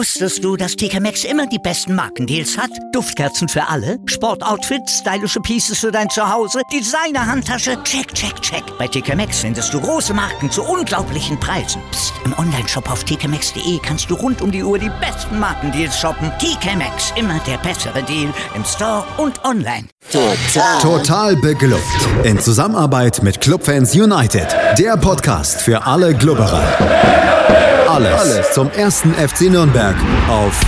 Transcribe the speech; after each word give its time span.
Wusstest 0.00 0.42
du, 0.42 0.56
dass 0.56 0.76
TK 0.76 0.98
Maxx 0.98 1.24
immer 1.24 1.46
die 1.46 1.58
besten 1.58 1.94
Markendeals 1.94 2.56
hat? 2.56 2.70
Duftkerzen 2.94 3.50
für 3.50 3.68
alle, 3.68 3.98
Sportoutfits, 4.06 5.00
stylische 5.00 5.40
Pieces 5.40 5.78
für 5.80 5.92
dein 5.92 6.08
Zuhause, 6.08 6.62
Designer-Handtasche, 6.72 7.76
check, 7.82 8.14
check, 8.14 8.40
check. 8.40 8.62
Bei 8.78 8.88
TK 8.88 9.14
Maxx 9.14 9.40
findest 9.40 9.74
du 9.74 9.78
große 9.78 10.14
Marken 10.14 10.50
zu 10.50 10.62
unglaublichen 10.62 11.38
Preisen. 11.38 11.82
Psst. 11.90 12.14
im 12.24 12.32
Onlineshop 12.38 12.90
auf 12.90 13.04
tkmaxx.de 13.04 13.78
kannst 13.82 14.10
du 14.10 14.14
rund 14.14 14.40
um 14.40 14.50
die 14.50 14.62
Uhr 14.62 14.78
die 14.78 14.90
besten 15.02 15.38
Markendeals 15.38 15.98
shoppen. 15.98 16.32
TK 16.38 16.76
Maxx, 16.76 17.12
immer 17.16 17.38
der 17.46 17.58
bessere 17.58 18.02
Deal 18.02 18.32
im 18.54 18.64
Store 18.64 19.04
und 19.18 19.44
online. 19.44 19.86
Total. 20.10 20.80
Total 20.80 21.36
beglückt. 21.36 22.08
In 22.24 22.38
Zusammenarbeit 22.38 23.22
mit 23.22 23.42
Clubfans 23.42 23.94
United. 23.94 24.48
Der 24.78 24.96
Podcast 24.96 25.60
für 25.60 25.84
alle 25.84 26.14
Glubberer. 26.14 27.69
Alles, 28.06 28.52
zum 28.52 28.70
ersten 28.70 29.12
FC 29.12 29.50
Nürnberg 29.50 29.94
auf 30.26 30.58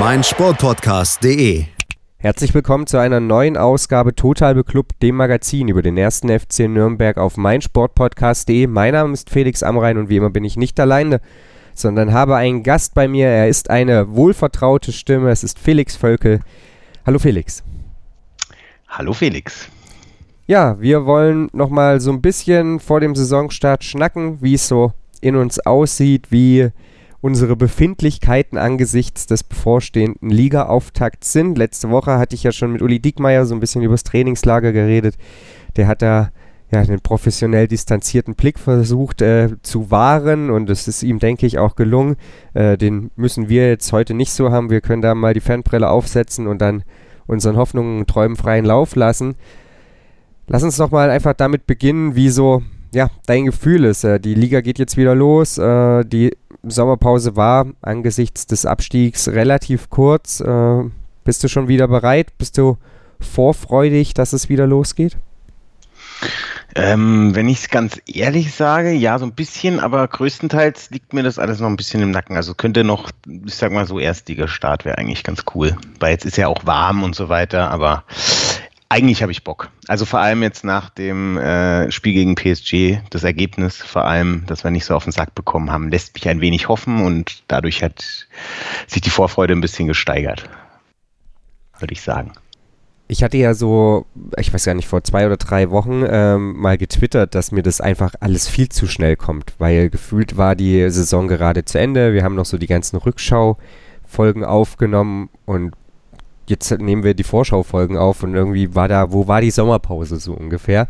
meinsportpodcast.de. 0.00 1.66
Herzlich 2.16 2.52
willkommen 2.52 2.88
zu 2.88 2.98
einer 2.98 3.20
neuen 3.20 3.56
Ausgabe 3.56 4.12
Total 4.16 4.56
Beklubbt, 4.56 5.00
dem 5.02 5.14
Magazin 5.14 5.68
über 5.68 5.82
den 5.82 5.96
ersten 5.96 6.36
FC 6.36 6.68
Nürnberg 6.68 7.16
auf 7.16 7.36
meinsportpodcast.de. 7.36 8.66
Mein 8.66 8.94
Name 8.94 9.12
ist 9.12 9.30
Felix 9.30 9.62
Amrein 9.62 9.96
und 9.96 10.08
wie 10.08 10.16
immer 10.16 10.30
bin 10.30 10.42
ich 10.42 10.56
nicht 10.56 10.80
alleine, 10.80 11.20
sondern 11.74 12.12
habe 12.12 12.34
einen 12.34 12.64
Gast 12.64 12.94
bei 12.94 13.06
mir. 13.06 13.28
Er 13.28 13.48
ist 13.48 13.70
eine 13.70 14.16
wohlvertraute 14.16 14.90
Stimme. 14.90 15.30
Es 15.30 15.44
ist 15.44 15.60
Felix 15.60 15.94
Völkel. 15.94 16.40
Hallo 17.06 17.20
Felix. 17.20 17.62
Hallo 18.88 19.12
Felix. 19.12 19.68
Ja, 20.48 20.80
wir 20.80 21.06
wollen 21.06 21.50
nochmal 21.52 22.00
so 22.00 22.10
ein 22.10 22.20
bisschen 22.20 22.80
vor 22.80 22.98
dem 22.98 23.14
Saisonstart 23.14 23.84
schnacken, 23.84 24.42
wie 24.42 24.54
es 24.54 24.66
so 24.66 24.92
in 25.24 25.36
uns 25.36 25.58
aussieht, 25.60 26.30
wie 26.30 26.70
unsere 27.20 27.56
Befindlichkeiten 27.56 28.58
angesichts 28.58 29.26
des 29.26 29.42
bevorstehenden 29.42 30.28
Liga-Auftakts 30.28 31.32
sind. 31.32 31.56
Letzte 31.56 31.88
Woche 31.88 32.18
hatte 32.18 32.34
ich 32.34 32.42
ja 32.42 32.52
schon 32.52 32.72
mit 32.72 32.82
Uli 32.82 33.00
Diekmeyer 33.00 33.46
so 33.46 33.54
ein 33.54 33.60
bisschen 33.60 33.82
über 33.82 33.94
das 33.94 34.04
Trainingslager 34.04 34.72
geredet. 34.72 35.16
Der 35.76 35.86
hat 35.86 36.02
da 36.02 36.30
ja, 36.70 36.80
einen 36.80 37.00
professionell 37.00 37.66
distanzierten 37.66 38.34
Blick 38.34 38.58
versucht 38.58 39.22
äh, 39.22 39.56
zu 39.62 39.90
wahren 39.90 40.50
und 40.50 40.68
es 40.68 40.86
ist 40.86 41.02
ihm, 41.02 41.18
denke 41.18 41.46
ich, 41.46 41.58
auch 41.58 41.76
gelungen. 41.76 42.16
Äh, 42.52 42.76
den 42.76 43.10
müssen 43.16 43.48
wir 43.48 43.68
jetzt 43.68 43.90
heute 43.92 44.12
nicht 44.12 44.32
so 44.32 44.50
haben. 44.50 44.68
Wir 44.68 44.82
können 44.82 45.00
da 45.00 45.14
mal 45.14 45.32
die 45.32 45.40
Fanbrille 45.40 45.88
aufsetzen 45.88 46.46
und 46.46 46.60
dann 46.60 46.84
unseren 47.26 47.56
Hoffnungen 47.56 48.00
und 48.00 48.10
Träumen 48.10 48.36
freien 48.36 48.66
Lauf 48.66 48.96
lassen. 48.96 49.36
Lass 50.46 50.62
uns 50.62 50.76
doch 50.76 50.90
mal 50.90 51.08
einfach 51.08 51.32
damit 51.32 51.66
beginnen, 51.66 52.16
wie 52.16 52.28
so 52.28 52.62
ja, 52.94 53.10
dein 53.26 53.44
Gefühl 53.44 53.84
ist. 53.84 54.04
Äh, 54.04 54.20
die 54.20 54.34
Liga 54.34 54.60
geht 54.60 54.78
jetzt 54.78 54.96
wieder 54.96 55.14
los. 55.14 55.58
Äh, 55.58 56.04
die 56.04 56.36
Sommerpause 56.62 57.36
war 57.36 57.66
angesichts 57.82 58.46
des 58.46 58.64
Abstiegs 58.64 59.28
relativ 59.28 59.90
kurz. 59.90 60.40
Äh, 60.40 60.82
bist 61.24 61.44
du 61.44 61.48
schon 61.48 61.68
wieder 61.68 61.88
bereit? 61.88 62.36
Bist 62.38 62.58
du 62.58 62.78
vorfreudig, 63.20 64.14
dass 64.14 64.32
es 64.32 64.48
wieder 64.48 64.66
losgeht? 64.66 65.16
Ähm, 66.76 67.34
wenn 67.34 67.48
ich 67.48 67.58
es 67.58 67.68
ganz 67.68 68.00
ehrlich 68.06 68.52
sage, 68.52 68.92
ja, 68.92 69.18
so 69.18 69.26
ein 69.26 69.32
bisschen, 69.32 69.78
aber 69.78 70.08
größtenteils 70.08 70.90
liegt 70.90 71.12
mir 71.12 71.22
das 71.22 71.38
alles 71.38 71.60
noch 71.60 71.68
ein 71.68 71.76
bisschen 71.76 72.02
im 72.02 72.10
Nacken. 72.10 72.36
Also 72.36 72.54
könnte 72.54 72.82
noch, 72.82 73.10
ich 73.46 73.54
sag 73.54 73.70
mal 73.70 73.86
so, 73.86 74.00
Erstliga-Start 74.00 74.84
wäre 74.84 74.98
eigentlich 74.98 75.22
ganz 75.22 75.44
cool. 75.54 75.76
Weil 76.00 76.12
jetzt 76.12 76.24
ist 76.24 76.36
ja 76.36 76.48
auch 76.48 76.66
warm 76.66 77.04
und 77.04 77.14
so 77.14 77.28
weiter, 77.28 77.70
aber 77.70 78.02
eigentlich 78.88 79.22
habe 79.22 79.32
ich 79.32 79.44
Bock. 79.44 79.70
Also 79.88 80.04
vor 80.04 80.20
allem 80.20 80.42
jetzt 80.42 80.64
nach 80.64 80.90
dem 80.90 81.36
äh, 81.38 81.90
Spiel 81.90 82.12
gegen 82.12 82.34
PSG, 82.34 82.98
das 83.10 83.24
Ergebnis 83.24 83.76
vor 83.76 84.04
allem, 84.04 84.44
dass 84.46 84.64
wir 84.64 84.70
nicht 84.70 84.84
so 84.84 84.94
auf 84.94 85.04
den 85.04 85.12
Sack 85.12 85.34
bekommen 85.34 85.70
haben, 85.70 85.90
lässt 85.90 86.14
mich 86.14 86.28
ein 86.28 86.40
wenig 86.40 86.68
hoffen 86.68 87.04
und 87.04 87.42
dadurch 87.48 87.82
hat 87.82 88.28
sich 88.86 89.02
die 89.02 89.10
Vorfreude 89.10 89.54
ein 89.54 89.60
bisschen 89.60 89.88
gesteigert, 89.88 90.48
würde 91.78 91.92
ich 91.92 92.02
sagen. 92.02 92.32
Ich 93.06 93.22
hatte 93.22 93.36
ja 93.36 93.52
so, 93.52 94.06
ich 94.38 94.52
weiß 94.52 94.64
gar 94.64 94.74
nicht, 94.74 94.88
vor 94.88 95.04
zwei 95.04 95.26
oder 95.26 95.36
drei 95.36 95.70
Wochen 95.70 96.04
ähm, 96.08 96.56
mal 96.58 96.78
getwittert, 96.78 97.34
dass 97.34 97.52
mir 97.52 97.62
das 97.62 97.80
einfach 97.80 98.14
alles 98.20 98.48
viel 98.48 98.70
zu 98.70 98.86
schnell 98.86 99.16
kommt, 99.16 99.52
weil 99.58 99.90
gefühlt 99.90 100.38
war 100.38 100.56
die 100.56 100.88
Saison 100.90 101.28
gerade 101.28 101.64
zu 101.66 101.78
Ende. 101.78 102.14
Wir 102.14 102.24
haben 102.24 102.34
noch 102.34 102.46
so 102.46 102.56
die 102.56 102.66
ganzen 102.66 102.96
Rückschau-Folgen 102.96 104.44
aufgenommen 104.44 105.28
und 105.44 105.74
jetzt 106.46 106.70
nehmen 106.78 107.04
wir 107.04 107.14
die 107.14 107.24
Vorschaufolgen 107.24 107.96
auf 107.96 108.22
und 108.22 108.34
irgendwie 108.34 108.74
war 108.74 108.88
da, 108.88 109.12
wo 109.12 109.26
war 109.26 109.40
die 109.40 109.50
Sommerpause 109.50 110.18
so 110.18 110.34
ungefähr? 110.34 110.88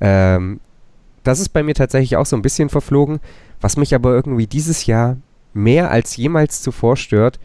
Ähm, 0.00 0.60
das 1.24 1.40
ist 1.40 1.50
bei 1.50 1.62
mir 1.62 1.74
tatsächlich 1.74 2.16
auch 2.16 2.26
so 2.26 2.36
ein 2.36 2.42
bisschen 2.42 2.68
verflogen. 2.68 3.20
Was 3.60 3.76
mich 3.76 3.94
aber 3.94 4.12
irgendwie 4.12 4.46
dieses 4.46 4.86
Jahr 4.86 5.16
mehr 5.54 5.90
als 5.90 6.16
jemals 6.16 6.62
zuvor 6.62 6.96
stört, 6.96 7.38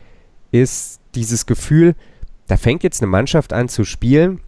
ist 0.51 1.00
dieses 1.16 1.46
Gefühl, 1.46 1.96
da 2.47 2.57
fängt 2.57 2.84
jetzt 2.84 3.01
eine 3.01 3.12
Mannschaft 3.12 3.53
an 3.53 3.69
zu 3.69 3.84
spielen, 3.84 4.40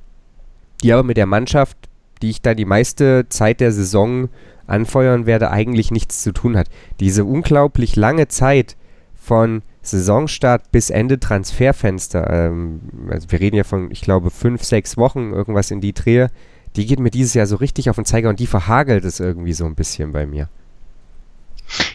die 0.84 0.94
aber 0.94 1.04
mit 1.04 1.18
der 1.18 1.26
Mannschaft, 1.26 1.78
die 2.22 2.30
ich 2.30 2.42
da 2.42 2.54
die 2.54 2.66
meiste 2.66 3.28
Zeit 3.30 3.60
der 3.60 3.72
Saison 3.72 4.30
anfeuern 4.68 5.26
werde, 5.26 5.52
eigentlich 5.52 5.92
nichts 5.92 6.22
zu 6.22 6.32
tun 6.32 6.56
hat. 6.56 6.70
Diese 7.00 7.26
unglaublich 7.26 7.96
lange 7.96 8.28
Zeit 8.28 8.78
von 9.16 9.62
Saisonstart 9.82 10.72
bis 10.72 10.90
Ende 10.90 11.20
Transferfenster, 11.20 12.30
ähm, 12.30 12.82
also 13.10 13.32
wir 13.32 13.40
reden 13.40 13.56
ja 13.56 13.64
von, 13.64 13.92
ich 13.92 14.02
glaube, 14.02 14.30
fünf, 14.30 14.64
sechs 14.64 14.98
Wochen, 14.98 15.32
irgendwas 15.32 15.72
in 15.72 15.82
die 15.82 15.94
Drehe, 15.94 16.30
die 16.76 16.86
geht 16.86 17.00
mir 17.00 17.12
dieses 17.12 17.34
Jahr 17.34 17.48
so 17.48 17.56
richtig 17.56 17.90
auf 17.90 17.96
den 17.96 18.06
Zeiger 18.06 18.30
und 18.30 18.40
die 18.40 18.48
verhagelt 18.48 19.04
es 19.04 19.20
irgendwie 19.20 19.54
so 19.54 19.66
ein 19.66 19.76
bisschen 19.76 20.12
bei 20.12 20.26
mir. 20.26 20.50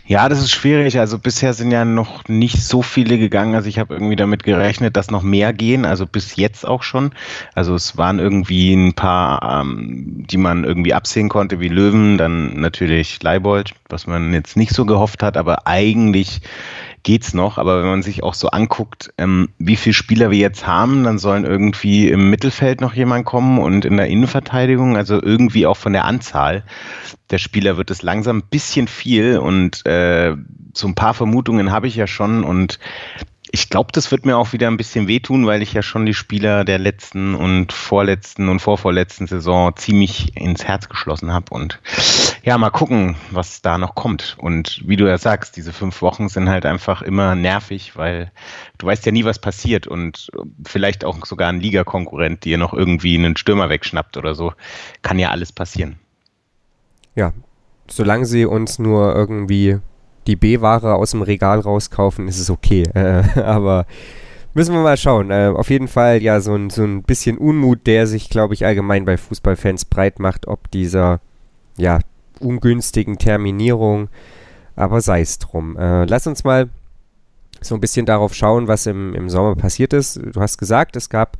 Ja, 0.07 0.29
das 0.29 0.41
ist 0.41 0.51
schwierig. 0.51 0.99
Also 0.99 1.19
bisher 1.19 1.55
sind 1.55 1.71
ja 1.71 1.85
noch 1.85 2.29
nicht 2.29 2.63
so 2.63 2.83
viele 2.83 3.19
gegangen. 3.19 3.55
Also 3.55 3.69
ich 3.69 3.79
habe 3.79 3.95
irgendwie 3.95 4.17
damit 4.17 4.45
gerechnet, 4.45 4.97
dass 4.97 5.11
noch 5.11 5.23
mehr 5.23 5.53
gehen. 5.53 5.85
Also 5.85 6.07
bis 6.07 6.37
jetzt 6.37 6.67
auch 6.67 6.83
schon. 6.83 7.13
Also 7.55 7.75
es 7.75 7.97
waren 7.97 8.19
irgendwie 8.19 8.75
ein 8.75 8.93
paar, 8.93 9.63
ähm, 9.63 10.25
die 10.29 10.37
man 10.37 10.65
irgendwie 10.65 10.95
absehen 10.95 11.29
konnte, 11.29 11.59
wie 11.59 11.69
Löwen, 11.69 12.19
dann 12.19 12.61
natürlich 12.61 13.23
Leibold, 13.23 13.73
was 13.89 14.07
man 14.07 14.33
jetzt 14.33 14.57
nicht 14.57 14.75
so 14.75 14.85
gehofft 14.85 15.23
hat. 15.23 15.37
Aber 15.37 15.67
eigentlich 15.67 16.43
geht's 17.05 17.35
noch. 17.35 17.59
Aber 17.59 17.81
wenn 17.81 17.89
man 17.89 18.03
sich 18.03 18.25
auch 18.25 18.35
so 18.35 18.49
anguckt, 18.49 19.15
ähm, 19.17 19.51
wie 19.59 19.77
viele 19.77 19.95
Spieler 19.95 20.33
wir 20.33 20.39
jetzt 20.39 20.67
haben, 20.67 21.05
dann 21.05 21.19
sollen 21.19 21.45
irgendwie 21.45 22.09
im 22.09 22.31
Mittelfeld 22.31 22.81
noch 22.81 22.95
jemand 22.95 23.25
kommen 23.25 23.59
und 23.59 23.85
in 23.85 23.97
der 23.97 24.09
Innenverteidigung, 24.09 24.97
also 24.97 25.23
irgendwie 25.23 25.67
auch 25.67 25.77
von 25.77 25.93
der 25.93 26.05
Anzahl 26.05 26.65
der 27.31 27.39
Spieler 27.39 27.77
wird 27.77 27.91
es 27.91 28.03
langsam 28.03 28.39
ein 28.39 28.49
bisschen 28.49 28.89
viel 28.89 29.39
und 29.39 29.85
äh, 29.87 30.37
so 30.75 30.89
ein 30.89 30.95
paar 30.95 31.15
Vermutungen 31.15 31.73
habe 31.73 31.87
ich 31.87 31.97
ja 31.97 32.07
schon 32.07 32.45
und 32.45 32.79
ich 33.51 33.71
glaube, 33.71 33.93
das 33.93 34.11
wird 34.11 34.27
mir 34.27 34.37
auch 34.37 34.53
wieder 34.53 34.67
ein 34.67 34.77
bisschen 34.77 35.07
wehtun, 35.07 35.47
weil 35.47 35.63
ich 35.63 35.73
ja 35.73 35.83
schon 35.83 36.07
die 36.07 36.15
Spieler 36.15 36.65
der 36.65 36.79
letzten 36.79 37.37
und 37.37 37.73
vorletzten 37.73 38.49
und 38.49 38.59
vorvorletzten 38.59 39.29
Saison 39.29 39.77
ziemlich 39.77 40.37
ins 40.37 40.65
Herz 40.65 40.89
geschlossen 40.89 41.33
habe. 41.33 41.55
Und 41.55 41.79
ja, 42.45 42.59
mal 42.59 42.71
gucken, 42.71 43.17
was 43.31 43.63
da 43.63 43.79
noch 43.79 43.95
kommt. 43.95 44.37
Und 44.39 44.83
wie 44.87 44.97
du 44.97 45.07
ja 45.07 45.17
sagst, 45.17 45.57
diese 45.57 45.73
fünf 45.73 46.03
Wochen 46.03 46.29
sind 46.29 46.51
halt 46.51 46.67
einfach 46.67 47.01
immer 47.01 47.35
nervig, 47.35 47.97
weil 47.97 48.31
du 48.77 48.87
weißt 48.87 49.07
ja 49.07 49.13
nie, 49.13 49.25
was 49.25 49.39
passiert. 49.39 49.87
Und 49.87 50.31
vielleicht 50.67 51.07
auch 51.07 51.25
sogar 51.25 51.49
ein 51.49 51.61
Ligakonkurrent 51.61 52.45
dir 52.45 52.59
noch 52.59 52.75
irgendwie 52.75 53.17
einen 53.17 53.39
Stürmer 53.39 53.71
wegschnappt 53.71 54.19
oder 54.19 54.35
so. 54.35 54.53
Kann 55.01 55.19
ja 55.19 55.31
alles 55.31 55.53
passieren. 55.53 55.97
Ja, 57.15 57.33
solange 57.89 58.27
sie 58.27 58.45
uns 58.45 58.79
nur 58.79 59.15
irgendwie 59.15 59.79
die 60.27 60.37
B-Ware 60.37 60.97
aus 60.97 61.13
dem 61.13 61.23
Regal 61.23 61.61
rauskaufen, 61.61 62.29
ist 62.29 62.39
es 62.39 62.51
okay. 62.51 62.83
Äh, 62.95 63.41
aber 63.41 63.87
müssen 64.53 64.75
wir 64.75 64.83
mal 64.83 64.99
schauen. 64.99 65.31
Äh, 65.31 65.51
auf 65.55 65.71
jeden 65.71 65.89
Fall 65.89 66.23
ja 66.23 66.43
so 66.43 66.55
ein, 66.55 66.69
so 66.69 66.85
ein 66.85 67.05
bisschen 67.05 67.39
Unmut, 67.39 67.87
der 67.87 68.07
sich, 68.07 68.29
glaube 68.29 68.53
ich, 68.53 68.67
allgemein 68.67 69.07
bei 69.07 69.17
Fußballfans 69.17 69.87
breit 69.87 70.19
macht, 70.19 70.47
ob 70.47 70.71
dieser 70.71 71.21
ja 71.79 72.01
ungünstigen 72.41 73.19
Terminierung. 73.19 74.09
Aber 74.77 75.01
sei 75.01 75.21
es 75.21 75.39
drum. 75.39 75.77
Äh, 75.77 76.05
lass 76.07 76.27
uns 76.27 76.45
mal 76.45 76.69
so 77.61 77.75
ein 77.75 77.81
bisschen 77.81 78.07
darauf 78.07 78.35
schauen, 78.35 78.69
was 78.69 78.87
im, 78.87 79.15
im 79.15 79.31
Sommer 79.31 79.55
passiert 79.55 79.93
ist. 79.93 80.17
Du 80.17 80.41
hast 80.41 80.59
gesagt, 80.59 80.97
es 80.97 81.09
gab 81.09 81.37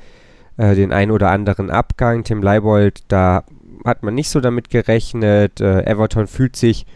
äh, 0.57 0.75
den 0.75 0.93
ein 0.93 1.11
oder 1.11 1.31
anderen 1.31 1.71
Abgang. 1.71 2.25
Tim 2.25 2.43
Leibold, 2.43 3.03
da 3.09 3.45
hat 3.85 4.03
man 4.03 4.15
nicht 4.15 4.31
so 4.31 4.41
damit 4.41 4.71
gerechnet. 4.71 5.61
Äh, 5.61 5.83
Everton 5.85 6.27
fühlt 6.27 6.57
sich 6.57 6.87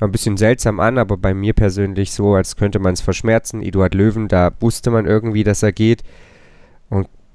ein 0.00 0.12
bisschen 0.12 0.36
seltsam 0.36 0.80
an, 0.80 0.98
aber 0.98 1.16
bei 1.16 1.34
mir 1.34 1.52
persönlich 1.52 2.12
so, 2.12 2.34
als 2.34 2.56
könnte 2.56 2.78
man 2.78 2.94
es 2.94 3.00
verschmerzen. 3.00 3.62
Eduard 3.62 3.94
Löwen, 3.94 4.28
da 4.28 4.52
wusste 4.60 4.90
man 4.90 5.06
irgendwie, 5.06 5.44
dass 5.44 5.62
er 5.62 5.72
geht. 5.72 6.02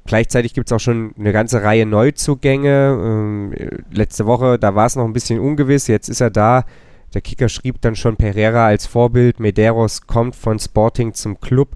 Gleichzeitig 0.10 0.56
gibt 0.56 0.72
es 0.72 0.76
auch 0.76 0.80
schon 0.80 1.14
eine 1.20 1.32
ganze 1.32 1.62
Reihe 1.62 1.86
Neuzugänge. 1.86 3.00
Ähm, 3.00 3.54
letzte 3.92 4.26
Woche, 4.26 4.58
da 4.58 4.74
war 4.74 4.88
es 4.88 4.96
noch 4.96 5.06
ein 5.06 5.14
bisschen 5.14 5.40
ungewiss, 5.40 5.86
jetzt 5.86 6.10
ist 6.10 6.20
er 6.20 6.32
da. 6.32 6.66
Der 7.14 7.22
Kicker 7.22 7.48
schrieb 7.48 7.80
dann 7.82 7.96
schon 7.96 8.16
Pereira 8.16 8.66
als 8.66 8.88
Vorbild. 8.88 9.40
Medeiros 9.40 10.08
kommt 10.08 10.36
von 10.36 10.58
Sporting 10.58 11.14
zum 11.14 11.40
Club. 11.40 11.76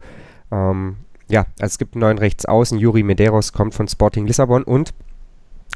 Ähm, 0.52 0.96
ja, 1.30 1.42
also 1.60 1.74
es 1.74 1.78
gibt 1.78 1.94
einen 1.94 2.02
neuen 2.02 2.18
Rechtsaußen. 2.18 2.80
Juri 2.80 3.04
Medeiros 3.04 3.54
kommt 3.54 3.76
von 3.76 3.88
Sporting 3.88 4.26
Lissabon 4.26 4.64
und 4.64 4.96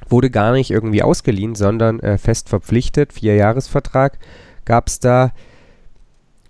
wurde 0.10 0.32
gar 0.32 0.52
nicht 0.52 0.72
irgendwie 0.72 1.04
ausgeliehen, 1.04 1.54
sondern 1.54 2.00
äh, 2.00 2.18
fest 2.18 2.50
verpflichtet. 2.50 3.14
Vierjahresvertrag 3.14 4.18
gab 4.66 4.88
es 4.88 5.00
da. 5.00 5.32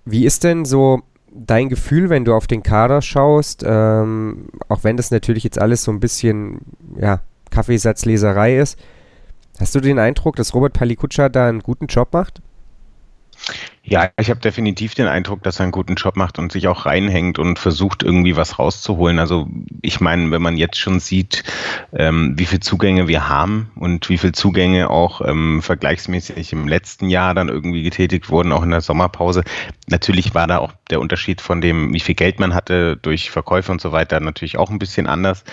Wie 0.05 0.25
ist 0.25 0.45
denn 0.45 0.63
so 0.63 1.01
dein 1.31 1.69
Gefühl, 1.69 2.09
wenn 2.09 2.25
du 2.25 2.33
auf 2.33 2.47
den 2.47 2.63
Kader 2.63 3.01
schaust, 3.01 3.63
ähm, 3.65 4.47
auch 4.69 4.83
wenn 4.83 4.97
das 4.97 5.11
natürlich 5.11 5.43
jetzt 5.43 5.59
alles 5.59 5.83
so 5.83 5.91
ein 5.91 5.99
bisschen 5.99 6.59
ja, 6.99 7.21
Kaffeesatzleserei 7.51 8.57
ist, 8.57 8.77
hast 9.59 9.75
du 9.75 9.79
den 9.79 9.99
Eindruck, 9.99 10.35
dass 10.35 10.53
Robert 10.53 10.73
Palikutscha 10.73 11.29
da 11.29 11.47
einen 11.47 11.61
guten 11.61 11.87
Job 11.87 12.13
macht? 12.13 12.41
Ja, 13.89 14.09
ich 14.19 14.29
habe 14.29 14.41
definitiv 14.41 14.95
den 14.95 15.07
Eindruck, 15.07 15.43
dass 15.43 15.59
er 15.59 15.63
einen 15.63 15.71
guten 15.71 15.95
Job 15.95 16.17
macht 16.17 16.39
und 16.39 16.51
sich 16.51 16.67
auch 16.67 16.85
reinhängt 16.85 17.39
und 17.39 17.57
versucht, 17.57 18.03
irgendwie 18.03 18.35
was 18.35 18.59
rauszuholen. 18.59 19.17
Also 19.17 19.47
ich 19.81 20.01
meine, 20.01 20.29
wenn 20.29 20.41
man 20.41 20.57
jetzt 20.57 20.77
schon 20.77 20.99
sieht, 20.99 21.45
ähm, 21.93 22.33
wie 22.35 22.45
viele 22.45 22.59
Zugänge 22.59 23.07
wir 23.07 23.29
haben 23.29 23.71
und 23.75 24.09
wie 24.09 24.17
viele 24.17 24.33
Zugänge 24.33 24.89
auch 24.89 25.21
ähm, 25.21 25.61
vergleichsmäßig 25.61 26.51
im 26.51 26.67
letzten 26.67 27.09
Jahr 27.09 27.33
dann 27.33 27.47
irgendwie 27.47 27.81
getätigt 27.81 28.29
wurden, 28.29 28.51
auch 28.51 28.63
in 28.63 28.71
der 28.71 28.81
Sommerpause. 28.81 29.45
Natürlich 29.87 30.35
war 30.35 30.47
da 30.47 30.57
auch 30.57 30.73
der 30.89 30.99
Unterschied 30.99 31.39
von 31.39 31.61
dem, 31.61 31.93
wie 31.93 32.01
viel 32.01 32.15
Geld 32.15 32.41
man 32.41 32.53
hatte 32.53 32.97
durch 32.97 33.31
Verkäufe 33.31 33.71
und 33.71 33.79
so 33.79 33.93
weiter, 33.93 34.19
natürlich 34.19 34.57
auch 34.57 34.69
ein 34.69 34.79
bisschen 34.79 35.07
anders. 35.07 35.45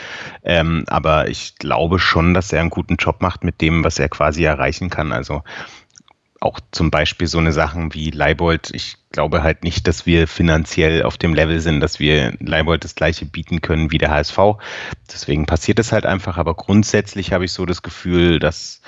Ähm, 0.42 0.82
aber 0.88 1.28
ich 1.28 1.54
glaube 1.60 2.00
schon, 2.00 2.34
dass 2.34 2.52
er 2.52 2.62
einen 2.62 2.70
guten 2.70 2.96
Job 2.96 3.22
macht 3.22 3.44
mit 3.44 3.60
dem, 3.60 3.84
was 3.84 4.00
er 4.00 4.08
quasi 4.08 4.42
erreichen 4.42 4.90
kann. 4.90 5.12
Also 5.12 5.44
auch 6.44 6.60
zum 6.70 6.90
Beispiel 6.90 7.26
so 7.26 7.38
eine 7.38 7.52
Sachen 7.52 7.94
wie 7.94 8.10
Leibold. 8.10 8.70
Ich 8.72 8.96
glaube 9.10 9.42
halt 9.42 9.64
nicht, 9.64 9.88
dass 9.88 10.04
wir 10.04 10.28
finanziell 10.28 11.02
auf 11.02 11.16
dem 11.16 11.34
Level 11.34 11.60
sind, 11.60 11.80
dass 11.80 11.98
wir 11.98 12.34
Leibold 12.38 12.84
das 12.84 12.94
gleiche 12.94 13.24
bieten 13.24 13.62
können 13.62 13.90
wie 13.90 13.98
der 13.98 14.10
HSV. 14.10 14.38
Deswegen 15.10 15.46
passiert 15.46 15.78
es 15.78 15.92
halt 15.92 16.04
einfach. 16.04 16.36
Aber 16.36 16.54
grundsätzlich 16.54 17.32
habe 17.32 17.46
ich 17.46 17.52
so 17.52 17.64
das 17.64 17.82
Gefühl, 17.82 18.38
dass 18.38 18.82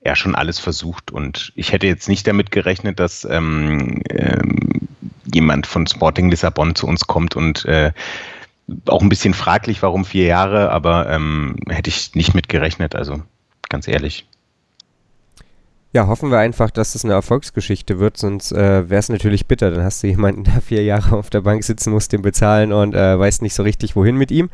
er 0.00 0.14
schon 0.14 0.34
alles 0.34 0.58
versucht. 0.58 1.10
Und 1.10 1.52
ich 1.56 1.72
hätte 1.72 1.86
jetzt 1.86 2.08
nicht 2.08 2.26
damit 2.26 2.50
gerechnet, 2.52 3.00
dass 3.00 3.24
ähm, 3.24 4.00
ähm, 4.08 4.88
jemand 5.32 5.66
von 5.66 5.86
Sporting 5.86 6.30
Lissabon 6.30 6.74
zu 6.74 6.86
uns 6.86 7.06
kommt 7.06 7.34
und 7.34 7.64
äh, 7.64 7.92
auch 8.86 9.02
ein 9.02 9.08
bisschen 9.08 9.34
fraglich, 9.34 9.82
warum 9.82 10.04
vier 10.04 10.26
Jahre, 10.26 10.70
aber 10.70 11.10
ähm, 11.10 11.56
hätte 11.68 11.90
ich 11.90 12.14
nicht 12.14 12.34
mit 12.34 12.48
gerechnet, 12.48 12.94
also 12.94 13.22
ganz 13.68 13.88
ehrlich. 13.88 14.26
Ja, 15.94 16.06
hoffen 16.06 16.30
wir 16.30 16.38
einfach, 16.38 16.70
dass 16.70 16.94
das 16.94 17.04
eine 17.04 17.12
Erfolgsgeschichte 17.12 17.98
wird, 17.98 18.16
sonst 18.16 18.50
äh, 18.50 18.88
wäre 18.88 18.98
es 18.98 19.10
natürlich 19.10 19.46
bitter. 19.46 19.70
Dann 19.70 19.84
hast 19.84 20.02
du 20.02 20.06
jemanden, 20.06 20.44
der 20.52 20.62
vier 20.62 20.82
Jahre 20.82 21.16
auf 21.16 21.28
der 21.28 21.42
Bank 21.42 21.62
sitzen 21.64 21.92
muss, 21.92 22.08
den 22.08 22.22
bezahlen 22.22 22.72
und 22.72 22.94
äh, 22.94 23.18
weiß 23.18 23.42
nicht 23.42 23.54
so 23.54 23.62
richtig, 23.62 23.94
wohin 23.94 24.16
mit 24.16 24.30
ihm. 24.30 24.48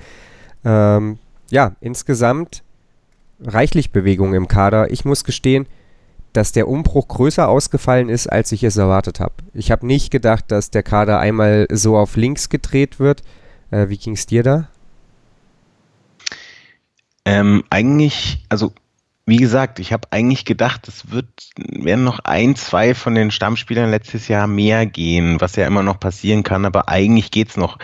Ähm, 0.64 1.18
ja, 1.50 1.76
insgesamt 1.80 2.64
reichlich 3.40 3.92
Bewegung 3.92 4.34
im 4.34 4.48
Kader. 4.48 4.90
Ich 4.90 5.04
muss 5.04 5.22
gestehen, 5.22 5.66
dass 6.32 6.50
der 6.50 6.68
Umbruch 6.68 7.06
größer 7.06 7.48
ausgefallen 7.48 8.08
ist, 8.08 8.26
als 8.26 8.50
ich 8.50 8.64
es 8.64 8.76
erwartet 8.76 9.20
habe. 9.20 9.34
Ich 9.54 9.70
habe 9.70 9.86
nicht 9.86 10.10
gedacht, 10.10 10.46
dass 10.48 10.70
der 10.70 10.82
Kader 10.82 11.20
einmal 11.20 11.68
so 11.70 11.96
auf 11.96 12.16
links 12.16 12.48
gedreht 12.48 12.98
wird. 12.98 13.22
Äh, 13.70 13.88
wie 13.88 13.96
ging 13.96 14.14
es 14.14 14.26
dir 14.26 14.42
da? 14.42 14.68
Ähm, 17.24 17.62
eigentlich, 17.70 18.44
also 18.48 18.72
wie 19.28 19.36
gesagt, 19.36 19.78
ich 19.78 19.92
habe 19.92 20.08
eigentlich 20.10 20.46
gedacht, 20.46 20.88
es 20.88 21.10
wird, 21.10 21.26
werden 21.58 22.02
noch 22.02 22.20
ein, 22.20 22.56
zwei 22.56 22.94
von 22.94 23.14
den 23.14 23.30
Stammspielern 23.30 23.90
letztes 23.90 24.26
Jahr 24.26 24.46
mehr 24.46 24.86
gehen, 24.86 25.38
was 25.38 25.54
ja 25.54 25.66
immer 25.66 25.82
noch 25.82 26.00
passieren 26.00 26.42
kann, 26.44 26.64
aber 26.64 26.88
eigentlich 26.88 27.30
geht's 27.30 27.58
noch. 27.58 27.78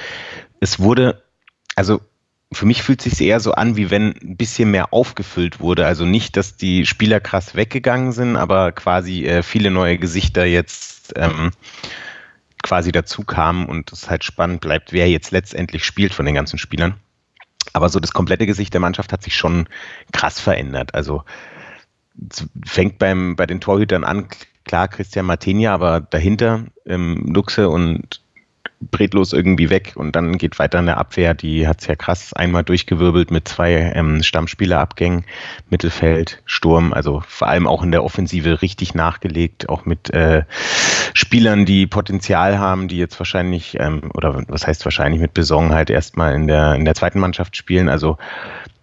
Es 0.61 0.81
wurde, 0.81 1.23
also 1.77 2.01
für 2.51 2.65
mich 2.65 2.83
fühlt 2.83 3.05
es 3.05 3.19
sich 3.19 3.29
eher 3.29 3.41
so 3.41 3.53
an, 3.53 3.77
wie 3.77 3.91
wenn 3.91 4.15
ein 4.23 4.39
bisschen 4.39 4.71
mehr 4.71 4.95
aufgefüllt 4.95 5.61
wurde. 5.61 5.85
Also 5.85 6.07
nicht, 6.07 6.39
dass 6.39 6.57
die 6.57 6.87
Spieler 6.87 7.21
krass 7.21 7.55
weggegangen 7.55 8.13
sind, 8.13 8.37
aber 8.37 8.73
quasi 8.73 9.27
äh, 9.27 9.43
viele 9.43 9.71
neue 9.71 9.99
Gesichter 9.99 10.47
jetzt 10.47 11.13
ähm, 11.17 11.51
quasi 12.63 12.91
dazu 12.91 13.23
kamen 13.23 13.67
und 13.67 13.93
es 13.93 14.09
halt 14.09 14.25
spannend 14.25 14.63
bleibt, 14.63 14.95
wer 14.95 15.11
jetzt 15.11 15.31
letztendlich 15.31 15.85
spielt 15.85 16.15
von 16.15 16.25
den 16.25 16.35
ganzen 16.35 16.59
Spielern. 16.59 16.95
Aber 17.73 17.89
so 17.89 18.01
das 18.01 18.13
komplette 18.13 18.47
Gesicht 18.47 18.73
der 18.75 18.81
Mannschaft 18.81 19.13
hat 19.13 19.23
sich 19.23 19.37
schon 19.37 19.69
krass 20.13 20.41
verändert. 20.41 20.95
Also 20.95 21.25
fängt 22.65 22.99
beim, 22.99 23.37
bei 23.37 23.47
den 23.47 23.61
Torhütern 23.61 24.05
an, 24.05 24.29
klar 24.65 24.89
Christian 24.89 25.27
Martinia, 25.27 25.75
aber 25.75 26.01
dahinter 26.01 26.65
ähm, 26.87 27.33
Luxe 27.33 27.69
und 27.69 28.24
bretlos 28.91 29.33
irgendwie 29.33 29.71
weg 29.71 29.93
und 29.97 30.17
dann 30.17 30.39
geht 30.39 30.59
weiter 30.59 30.79
in 30.79 30.87
der 30.87 30.99
Abwehr. 30.99 31.35
Die 31.35 31.67
hat 31.67 31.81
es 31.81 31.87
ja 31.87 31.97
krass 31.97 32.33
einmal 32.33 32.65
durchgewirbelt 32.65 33.31
mit 33.31 33.49
zwei 33.49 33.93
ähm, 33.95 34.23
Stammspielerabgängen, 34.23 35.25
Mittelfeld, 35.71 36.43
Sturm, 36.47 36.93
also 36.93 37.23
vor 37.27 37.49
allem 37.49 37.67
auch 37.67 37.83
in 37.83 37.93
der 37.93 38.05
Offensive 38.05 38.63
richtig 38.63 38.95
nachgelegt, 38.95 39.69
auch 39.69 39.85
mit 39.85 40.11
äh, 40.11 40.45
Spielern, 41.15 41.65
die 41.67 41.87
Potenzial 41.87 42.59
haben, 42.59 42.89
die 42.89 42.99
jetzt 42.99 43.19
wahrscheinlich, 43.19 43.77
ähm, 43.81 44.11
oder 44.15 44.45
was 44.49 44.67
heißt 44.67 44.85
wahrscheinlich 44.85 45.21
mit 45.21 45.35
Besongenheit 45.35 45.91
erstmal 45.91 46.35
in 46.35 46.47
der, 46.47 46.75
in 46.75 46.85
der 46.85 46.95
zweiten 46.95 47.21
Mannschaft 47.21 47.57
spielen. 47.57 47.89
Also 47.89 48.19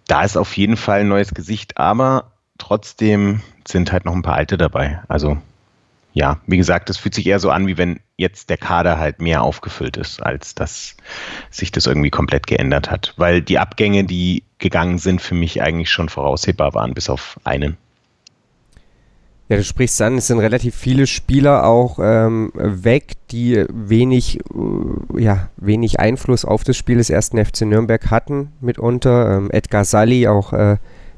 da 0.06 0.22
ist 0.22 0.36
auf 0.36 0.56
jeden 0.56 0.76
Fall 0.76 1.00
ein 1.00 1.08
neues 1.08 1.34
Gesicht, 1.34 1.78
aber 1.78 2.32
trotzdem 2.58 3.40
sind 3.66 3.92
halt 3.92 4.04
noch 4.04 4.14
ein 4.14 4.22
paar 4.22 4.36
alte 4.36 4.56
dabei. 4.56 5.02
Also 5.08 5.38
ja, 6.14 6.38
wie 6.46 6.58
gesagt, 6.58 6.90
es 6.90 6.98
fühlt 6.98 7.14
sich 7.14 7.26
eher 7.26 7.40
so 7.40 7.50
an, 7.50 7.66
wie 7.66 7.78
wenn 7.78 8.00
jetzt 8.16 8.50
der 8.50 8.58
Kader 8.58 8.98
halt 8.98 9.20
mehr 9.20 9.42
aufgefüllt 9.42 9.96
ist, 9.96 10.22
als 10.22 10.54
dass 10.54 10.96
sich 11.50 11.72
das 11.72 11.86
irgendwie 11.86 12.10
komplett 12.10 12.46
geändert 12.46 12.90
hat. 12.90 13.14
Weil 13.16 13.40
die 13.40 13.58
Abgänge, 13.58 14.04
die 14.04 14.44
gegangen 14.58 14.98
sind, 14.98 15.22
für 15.22 15.34
mich 15.34 15.62
eigentlich 15.62 15.90
schon 15.90 16.08
voraussehbar 16.08 16.74
waren, 16.74 16.92
bis 16.92 17.08
auf 17.08 17.40
einen. 17.44 17.78
Ja, 19.48 19.56
du 19.56 19.64
sprichst 19.64 20.00
an, 20.00 20.18
es 20.18 20.28
sind 20.28 20.38
relativ 20.38 20.74
viele 20.74 21.06
Spieler 21.06 21.66
auch 21.66 21.98
ähm, 22.00 22.52
weg, 22.54 23.14
die 23.30 23.64
wenig, 23.70 24.38
äh, 24.38 25.20
ja, 25.20 25.48
wenig 25.56 25.98
Einfluss 25.98 26.44
auf 26.44 26.64
das 26.64 26.76
Spiel 26.76 26.98
des 26.98 27.10
ersten 27.10 27.42
FC 27.44 27.62
Nürnberg 27.62 28.10
hatten 28.10 28.52
mitunter. 28.60 29.36
Ähm, 29.36 29.50
Edgar 29.50 29.84
Sally, 29.84 30.28
auch 30.28 30.52
äh, 30.52 30.76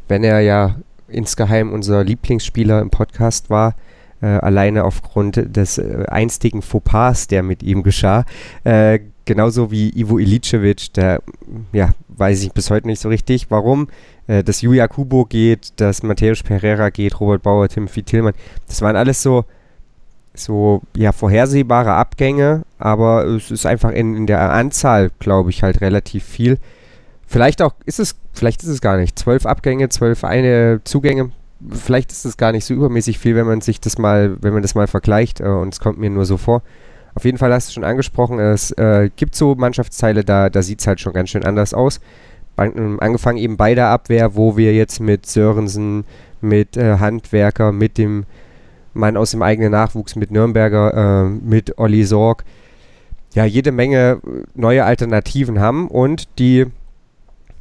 wenn 0.09 0.25
er 0.25 0.41
ja 0.41 0.77
insgeheim 1.07 1.73
unser 1.73 2.03
Lieblingsspieler 2.03 2.81
im 2.81 2.91
Podcast 2.91 3.51
war, 3.51 3.77
äh, 4.25 4.39
alleine 4.39 4.85
aufgrund 4.85 5.55
des 5.55 5.77
äh, 5.77 6.07
einstigen 6.09 6.63
Fauxpas, 6.63 7.27
der 7.27 7.43
mit 7.43 7.63
ihm 7.63 7.83
geschah. 7.83 8.25
Äh, 8.65 9.01
genauso 9.27 9.71
wie 9.71 9.91
Ivo 9.91 10.19
Ilicevic, 10.19 10.95
der, 10.95 11.21
ja, 11.73 11.91
weiß 12.09 12.43
ich 12.43 12.53
bis 12.53 12.71
heute 12.71 12.87
nicht 12.87 13.01
so 13.01 13.11
richtig, 13.11 13.51
warum. 13.51 13.89
Äh, 14.27 14.43
dass 14.43 14.63
Julia 14.63 14.89
Kubo 14.89 15.27
geht, 15.27 15.75
dass 15.77 16.03
Matthäus 16.03 16.43
Pereira 16.43 16.89
geht, 16.89 17.21
Robert 17.21 17.43
Bauer, 17.43 17.69
Timothy 17.69 18.03
Tillmann. 18.03 18.33
Das 18.67 18.81
waren 18.81 18.97
alles 18.97 19.23
so, 19.23 19.45
so 20.33 20.81
ja, 20.97 21.13
vorhersehbare 21.13 21.93
Abgänge, 21.93 22.63
aber 22.79 23.27
es 23.27 23.51
ist 23.51 23.67
einfach 23.67 23.91
in, 23.91 24.17
in 24.17 24.27
der 24.27 24.53
Anzahl, 24.53 25.11
glaube 25.19 25.51
ich, 25.51 25.63
halt 25.63 25.83
relativ 25.83 26.25
viel. 26.25 26.59
Vielleicht 27.27 27.61
auch 27.61 27.75
ist 27.85 28.01
es, 28.01 28.17
vielleicht 28.33 28.63
ist 28.63 28.71
es 28.71 28.81
gar 28.81 28.97
nicht. 28.97 29.19
Zwölf 29.19 29.45
Abgänge, 29.45 29.91
zwölf 29.91 30.25
eine 30.25 30.81
Zugänge, 30.85 31.31
vielleicht 31.71 32.13
ist 32.13 32.25
es 32.25 32.37
gar 32.37 32.53
nicht 32.53 32.65
so 32.65 32.75
übermäßig 32.75 33.19
viel, 33.19 33.37
wenn 33.37 33.47
man 33.47 33.61
sich 33.61 33.81
das 33.81 33.99
mal, 33.99 34.37
wenn 34.41 34.53
man 34.53 34.63
das 34.63 34.75
mal 34.75 34.87
vergleicht 34.87 35.41
äh, 35.41 35.45
und 35.45 35.75
es 35.75 35.81
kommt 35.81 35.99
mir 35.99 36.11
nur 36.11 36.25
so 36.25 36.37
vor. 36.37 36.63
Auf 37.15 37.25
jeden 37.25 37.39
Fall 37.39 37.53
hast 37.53 37.69
du 37.69 37.73
schon 37.75 37.85
angesprochen, 37.85 38.41
es 38.41 38.73
äh, 38.73 39.11
gibt 39.15 39.37
so 39.37 39.55
Mannschaftsteile, 39.55 40.25
da, 40.25 40.51
da 40.51 40.63
sieht 40.63 40.81
es 40.81 40.87
halt 40.87 41.01
schon 41.01 41.13
ganz 41.13 41.31
schön 41.31 41.45
anders 41.45 41.73
aus. 41.73 42.01
Ähm, 42.59 42.99
angefangen 43.01 43.39
eben 43.39 43.57
bei 43.57 43.75
der 43.75 43.89
Abwehr, 43.89 44.35
wo 44.35 44.57
wir 44.57 44.75
jetzt 44.75 45.01
mit 45.01 45.27
Sörensen, 45.27 46.05
mit 46.41 46.77
äh, 46.77 46.99
Handwerker, 46.99 47.73
mit 47.73 47.99
dem 47.99 48.25
Mann 48.95 49.17
aus 49.17 49.33
dem 49.33 49.43
eigenen 49.43 49.73
Nachwuchs, 49.73 50.17
mit 50.17 50.31
Nürnberger, 50.31 51.25
äh, 51.25 51.29
mit 51.29 51.79
Olli 51.79 52.05
Sorg, 52.05 52.45
ja, 53.35 53.45
jede 53.45 53.73
Menge 53.73 54.21
neue 54.55 54.85
Alternativen 54.85 55.59
haben 55.59 55.89
und 55.89 56.39
die 56.39 56.67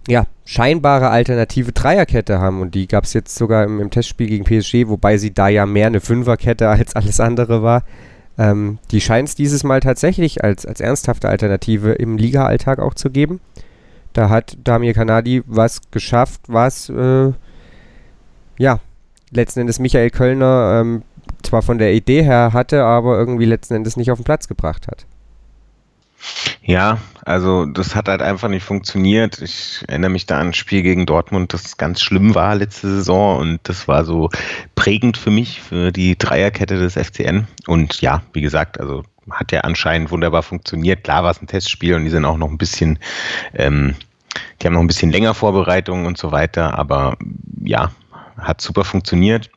ja, 0.08 0.26
scheinbare 0.46 1.10
alternative 1.10 1.72
Dreierkette 1.72 2.40
haben. 2.40 2.62
Und 2.62 2.76
die 2.76 2.88
gab 2.88 3.06
es 3.06 3.14
jetzt 3.14 3.36
sogar 3.36 3.64
im, 3.64 3.80
im, 3.80 3.90
Testspiel 3.90 4.28
gegen 4.28 4.44
PSG, 4.44 4.88
wobei 4.88 5.18
sie 5.18 5.34
da 5.34 5.48
ja 5.48 5.66
mehr 5.66 5.88
eine 5.88 6.02
Fünferkette 6.02 6.68
als 6.70 6.96
alles 6.96 7.20
andere 7.20 7.64
war. 7.64 7.84
Ähm, 8.38 8.80
die 8.92 9.02
scheint 9.02 9.30
es 9.30 9.36
dieses 9.36 9.64
Mal 9.64 9.80
tatsächlich 9.80 10.44
als, 10.44 10.66
als 10.66 10.82
ernsthafte 10.82 11.30
Alternative 11.30 11.94
im 11.94 12.18
Liga-Alltag 12.18 12.80
auch 12.80 12.96
zu 12.96 13.12
geben. 13.12 13.40
Da 14.14 14.30
hat 14.30 14.58
Damir 14.64 14.94
Kanadi 14.94 15.44
was 15.46 15.82
geschafft, 15.92 16.42
was 16.48 16.90
äh, 16.90 17.32
ja 18.58 18.80
letzten 19.32 19.62
Endes 19.62 19.80
Michael 19.80 20.10
Kölner 20.12 20.80
ähm, 20.82 21.04
zwar 21.42 21.62
von 21.62 21.78
der 21.78 21.94
Idee 21.94 22.24
her 22.24 22.52
hatte, 22.54 22.84
aber 22.84 23.18
irgendwie 23.18 23.46
letzten 23.46 23.76
Endes 23.76 23.98
nicht 23.98 24.12
auf 24.12 24.20
den 24.20 24.24
Platz 24.24 24.48
gebracht 24.48 24.88
hat. 24.88 25.06
Ja, 26.66 27.00
also 27.26 27.66
das 27.66 27.94
hat 27.94 28.08
halt 28.08 28.22
einfach 28.22 28.48
nicht 28.48 28.64
funktioniert. 28.64 29.42
Ich 29.42 29.84
erinnere 29.88 30.12
mich 30.12 30.26
da 30.26 30.40
an 30.40 30.48
ein 30.48 30.54
Spiel 30.54 30.82
gegen 30.82 31.06
Dortmund, 31.06 31.54
das 31.54 31.76
ganz 31.76 32.02
schlimm 32.02 32.36
war 32.36 32.56
letzte 32.56 32.88
Saison 32.88 33.38
und 33.40 33.60
das 33.64 33.90
war 33.90 34.06
so 34.06 34.30
prägend 34.76 35.18
für 35.18 35.30
mich, 35.30 35.62
für 35.62 35.92
die 35.92 36.18
Dreierkette 36.18 36.80
des 36.80 36.94
FCN. 36.94 37.48
Und 37.68 38.00
ja, 38.00 38.24
wie 38.32 38.42
gesagt, 38.42 38.80
also 38.80 39.04
hat 39.30 39.52
ja 39.52 39.62
anscheinend 39.62 40.12
wunderbar 40.12 40.42
funktioniert. 40.42 41.04
Klar 41.04 41.24
war 41.24 41.32
es 41.32 41.42
ein 41.42 41.48
Testspiel 41.48 41.96
und 41.96 42.06
die 42.06 42.10
sind 42.10 42.24
auch 42.24 42.38
noch 42.38 42.50
ein 42.50 42.58
bisschen, 42.58 42.98
ähm, 43.54 43.96
die 44.62 44.68
haben 44.68 44.74
noch 44.74 44.82
ein 44.82 44.88
bisschen 44.88 45.12
länger 45.12 45.34
Vorbereitung 45.34 46.06
und 46.06 46.18
so 46.18 46.32
weiter, 46.32 46.80
aber 46.80 47.18
ja, 47.62 47.92
hat 48.38 48.62
super 48.62 48.86
funktioniert. 48.86 49.50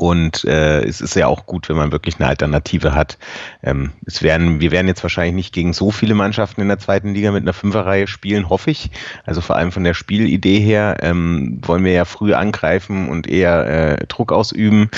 Und 0.00 0.44
äh, 0.44 0.84
es 0.84 1.00
ist 1.00 1.16
ja 1.16 1.26
auch 1.26 1.44
gut, 1.44 1.68
wenn 1.68 1.76
man 1.76 1.90
wirklich 1.90 2.20
eine 2.20 2.28
Alternative 2.28 2.94
hat. 2.94 3.18
Ähm, 3.64 3.90
es 4.06 4.22
werden, 4.22 4.60
wir 4.60 4.70
werden 4.70 4.86
jetzt 4.86 5.02
wahrscheinlich 5.02 5.34
nicht 5.34 5.52
gegen 5.52 5.72
so 5.72 5.90
viele 5.90 6.14
Mannschaften 6.14 6.60
in 6.60 6.68
der 6.68 6.78
zweiten 6.78 7.14
Liga 7.14 7.32
mit 7.32 7.42
einer 7.42 7.52
Fünferreihe 7.52 8.06
spielen, 8.06 8.48
hoffe 8.48 8.70
ich. 8.70 8.90
Also 9.26 9.40
vor 9.40 9.56
allem 9.56 9.72
von 9.72 9.82
der 9.82 9.94
Spielidee 9.94 10.60
her 10.60 10.98
ähm, 11.00 11.60
wollen 11.62 11.82
wir 11.82 11.90
ja 11.90 12.04
früh 12.04 12.32
angreifen 12.32 13.08
und 13.08 13.26
eher 13.26 13.98
äh, 13.98 14.06
Druck 14.06 14.30
ausüben. 14.30 14.88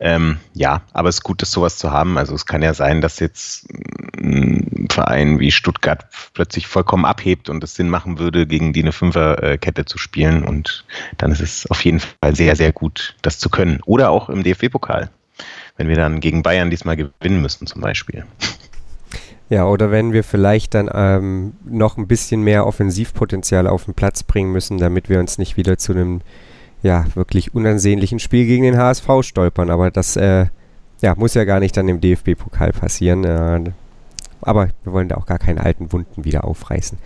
Ähm, 0.00 0.38
ja, 0.54 0.80
aber 0.94 1.10
es 1.10 1.16
ist 1.16 1.24
gut, 1.24 1.42
das 1.42 1.50
sowas 1.50 1.76
zu 1.76 1.92
haben. 1.92 2.16
Also 2.16 2.34
es 2.34 2.46
kann 2.46 2.62
ja 2.62 2.72
sein, 2.72 3.02
dass 3.02 3.18
jetzt 3.18 3.68
ein 4.16 4.88
Verein 4.90 5.40
wie 5.40 5.50
Stuttgart 5.50 6.06
plötzlich 6.32 6.66
vollkommen 6.66 7.04
abhebt 7.04 7.50
und 7.50 7.62
es 7.62 7.74
Sinn 7.74 7.90
machen 7.90 8.18
würde, 8.18 8.46
gegen 8.46 8.72
die 8.72 8.80
eine 8.80 8.92
Fünferkette 8.92 9.84
zu 9.84 9.98
spielen. 9.98 10.42
Und 10.42 10.86
dann 11.18 11.32
ist 11.32 11.40
es 11.40 11.70
auf 11.70 11.84
jeden 11.84 12.00
Fall 12.00 12.34
sehr, 12.34 12.56
sehr 12.56 12.72
gut, 12.72 13.14
das 13.20 13.38
zu 13.38 13.50
können. 13.50 13.80
Oder 13.84 14.08
auch 14.08 14.30
im 14.30 14.37
DFB-Pokal, 14.42 15.10
wenn 15.76 15.88
wir 15.88 15.96
dann 15.96 16.20
gegen 16.20 16.42
Bayern 16.42 16.70
diesmal 16.70 16.96
gewinnen 16.96 17.42
müssen 17.42 17.66
zum 17.66 17.80
Beispiel. 17.80 18.24
Ja, 19.50 19.66
oder 19.66 19.90
wenn 19.90 20.12
wir 20.12 20.24
vielleicht 20.24 20.74
dann 20.74 20.90
ähm, 20.92 21.54
noch 21.64 21.96
ein 21.96 22.06
bisschen 22.06 22.42
mehr 22.42 22.66
Offensivpotenzial 22.66 23.66
auf 23.66 23.86
den 23.86 23.94
Platz 23.94 24.22
bringen 24.22 24.52
müssen, 24.52 24.76
damit 24.76 25.08
wir 25.08 25.20
uns 25.20 25.38
nicht 25.38 25.56
wieder 25.56 25.78
zu 25.78 25.92
einem 25.92 26.20
ja, 26.82 27.06
wirklich 27.14 27.54
unansehnlichen 27.54 28.18
Spiel 28.18 28.46
gegen 28.46 28.64
den 28.64 28.76
HSV 28.76 29.08
stolpern. 29.22 29.70
Aber 29.70 29.90
das 29.90 30.16
äh, 30.16 30.46
ja, 31.00 31.14
muss 31.16 31.34
ja 31.34 31.44
gar 31.44 31.60
nicht 31.60 31.76
dann 31.76 31.88
im 31.88 32.00
DFB-Pokal 32.00 32.72
passieren. 32.72 33.24
Äh, 33.24 33.70
aber 34.42 34.68
wir 34.84 34.92
wollen 34.92 35.08
da 35.08 35.16
auch 35.16 35.26
gar 35.26 35.38
keine 35.38 35.64
alten 35.64 35.92
Wunden 35.92 36.24
wieder 36.24 36.44
aufreißen. 36.44 36.98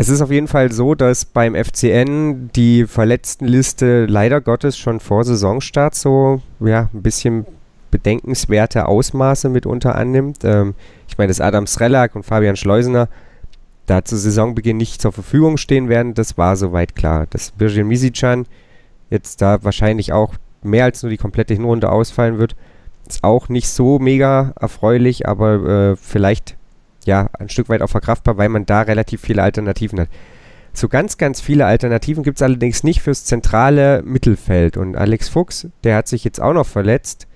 Es 0.00 0.08
ist 0.08 0.22
auf 0.22 0.30
jeden 0.30 0.46
Fall 0.46 0.70
so, 0.70 0.94
dass 0.94 1.24
beim 1.24 1.56
FCN 1.56 2.50
die 2.54 2.86
Verletztenliste 2.86 4.06
leider 4.06 4.40
Gottes 4.40 4.78
schon 4.78 5.00
vor 5.00 5.24
Saisonstart 5.24 5.96
so 5.96 6.40
ja, 6.60 6.88
ein 6.94 7.02
bisschen 7.02 7.46
bedenkenswerte 7.90 8.86
Ausmaße 8.86 9.48
mitunter 9.48 9.96
annimmt. 9.96 10.44
Ähm, 10.44 10.74
ich 11.08 11.18
meine, 11.18 11.28
dass 11.28 11.40
Adam 11.40 11.66
Srelak 11.66 12.14
und 12.14 12.24
Fabian 12.24 12.54
Schleusener 12.54 13.08
da 13.86 14.04
zu 14.04 14.16
Saisonbeginn 14.16 14.76
nicht 14.76 15.02
zur 15.02 15.10
Verfügung 15.10 15.56
stehen 15.56 15.88
werden, 15.88 16.14
das 16.14 16.38
war 16.38 16.56
soweit 16.56 16.94
klar. 16.94 17.26
Dass 17.30 17.50
Birgin 17.50 17.88
Misicjan 17.88 18.46
jetzt 19.10 19.42
da 19.42 19.64
wahrscheinlich 19.64 20.12
auch 20.12 20.34
mehr 20.62 20.84
als 20.84 21.02
nur 21.02 21.10
die 21.10 21.16
komplette 21.16 21.54
Hinrunde 21.54 21.90
ausfallen 21.90 22.38
wird, 22.38 22.54
ist 23.08 23.24
auch 23.24 23.48
nicht 23.48 23.68
so 23.68 23.98
mega 23.98 24.52
erfreulich, 24.60 25.26
aber 25.26 25.90
äh, 25.92 25.96
vielleicht 25.96 26.57
ja 27.08 27.28
ein 27.38 27.48
Stück 27.48 27.68
weit 27.68 27.82
auch 27.82 27.90
verkraftbar, 27.90 28.36
weil 28.36 28.48
man 28.48 28.66
da 28.66 28.82
relativ 28.82 29.20
viele 29.20 29.42
Alternativen 29.42 30.00
hat. 30.00 30.08
So 30.72 30.88
ganz, 30.88 31.18
ganz 31.18 31.40
viele 31.40 31.66
Alternativen 31.66 32.22
gibt 32.22 32.38
es 32.38 32.42
allerdings 32.42 32.84
nicht 32.84 33.02
fürs 33.02 33.24
zentrale 33.24 34.02
Mittelfeld. 34.04 34.76
Und 34.76 34.96
Alex 34.96 35.28
Fuchs, 35.28 35.66
der 35.82 35.96
hat 35.96 36.06
sich 36.06 36.22
jetzt 36.22 36.40
auch 36.40 36.52
noch 36.52 36.66
verletzt, 36.66 37.26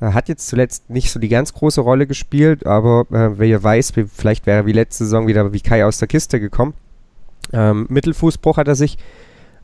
hat 0.00 0.28
jetzt 0.28 0.48
zuletzt 0.48 0.90
nicht 0.90 1.10
so 1.10 1.20
die 1.20 1.28
ganz 1.28 1.52
große 1.52 1.80
Rolle 1.80 2.06
gespielt, 2.06 2.66
aber 2.66 3.06
äh, 3.10 3.38
wer 3.38 3.62
weiß, 3.62 3.92
vielleicht 4.12 4.46
wäre 4.46 4.62
er 4.62 4.66
wie 4.66 4.72
letzte 4.72 5.04
Saison 5.04 5.26
wieder 5.26 5.52
wie 5.52 5.60
Kai 5.60 5.84
aus 5.84 5.98
der 5.98 6.08
Kiste 6.08 6.40
gekommen. 6.40 6.74
Ähm, 7.52 7.86
Mittelfußbruch 7.88 8.56
hat 8.56 8.68
er 8.68 8.74
sich 8.74 8.98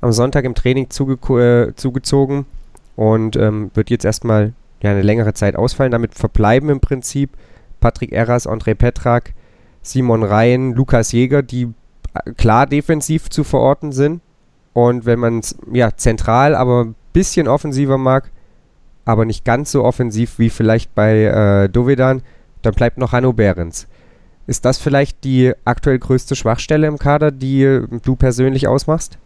am 0.01 0.13
Sonntag 0.13 0.45
im 0.45 0.55
Training 0.55 0.91
zuge 0.91 1.15
äh, 1.41 1.75
zugezogen 1.75 2.47
und 2.95 3.37
ähm, 3.37 3.71
wird 3.75 3.91
jetzt 3.91 4.05
erstmal 4.05 4.53
ja, 4.81 4.91
eine 4.91 5.03
längere 5.03 5.35
Zeit 5.35 5.57
ausfallen. 5.57 5.91
Damit 5.91 6.15
verbleiben 6.15 6.69
im 6.71 6.81
Prinzip 6.81 7.31
Patrick 7.81 8.13
Erras, 8.13 8.49
André 8.49 8.75
Petrak, 8.75 9.33
Simon 9.89 10.23
Rhein, 10.23 10.73
Lukas 10.73 11.13
Jäger, 11.13 11.43
die 11.43 11.69
äh, 12.15 12.33
klar 12.33 12.67
defensiv 12.67 13.31
zu 13.31 13.45
verorten 13.45 13.93
sind. 13.93 14.21
Und 14.73 15.07
wenn 15.07 15.19
man 15.19 15.41
es 15.41 15.57
ja, 15.73 15.97
zentral, 15.97 16.55
aber 16.55 16.85
ein 16.85 16.95
bisschen 17.13 17.49
offensiver 17.49 17.99
mag, 17.99 18.31
aber 19.05 19.25
nicht 19.25 19.45
ganz 19.45 19.73
so 19.73 19.85
offensiv 19.85 20.39
wie 20.39 20.51
vielleicht 20.51 20.95
bei 20.95 21.25
äh, 21.25 21.69
Dovedan, 21.69 22.23
dann 22.63 22.75
bleibt 22.75 22.99
noch 22.99 23.13
Hanno 23.13 23.33
Behrens. 23.33 23.89
Ist 24.47 24.65
das 24.65 24.79
vielleicht 24.79 25.25
die 25.25 25.53
aktuell 25.65 25.99
größte 25.99 26.37
Schwachstelle 26.37 26.87
im 26.87 26.99
Kader, 26.99 27.31
die 27.31 27.63
äh, 27.63 27.87
du 28.03 28.17
persönlich 28.17 28.69
ausmachst? 28.69 29.19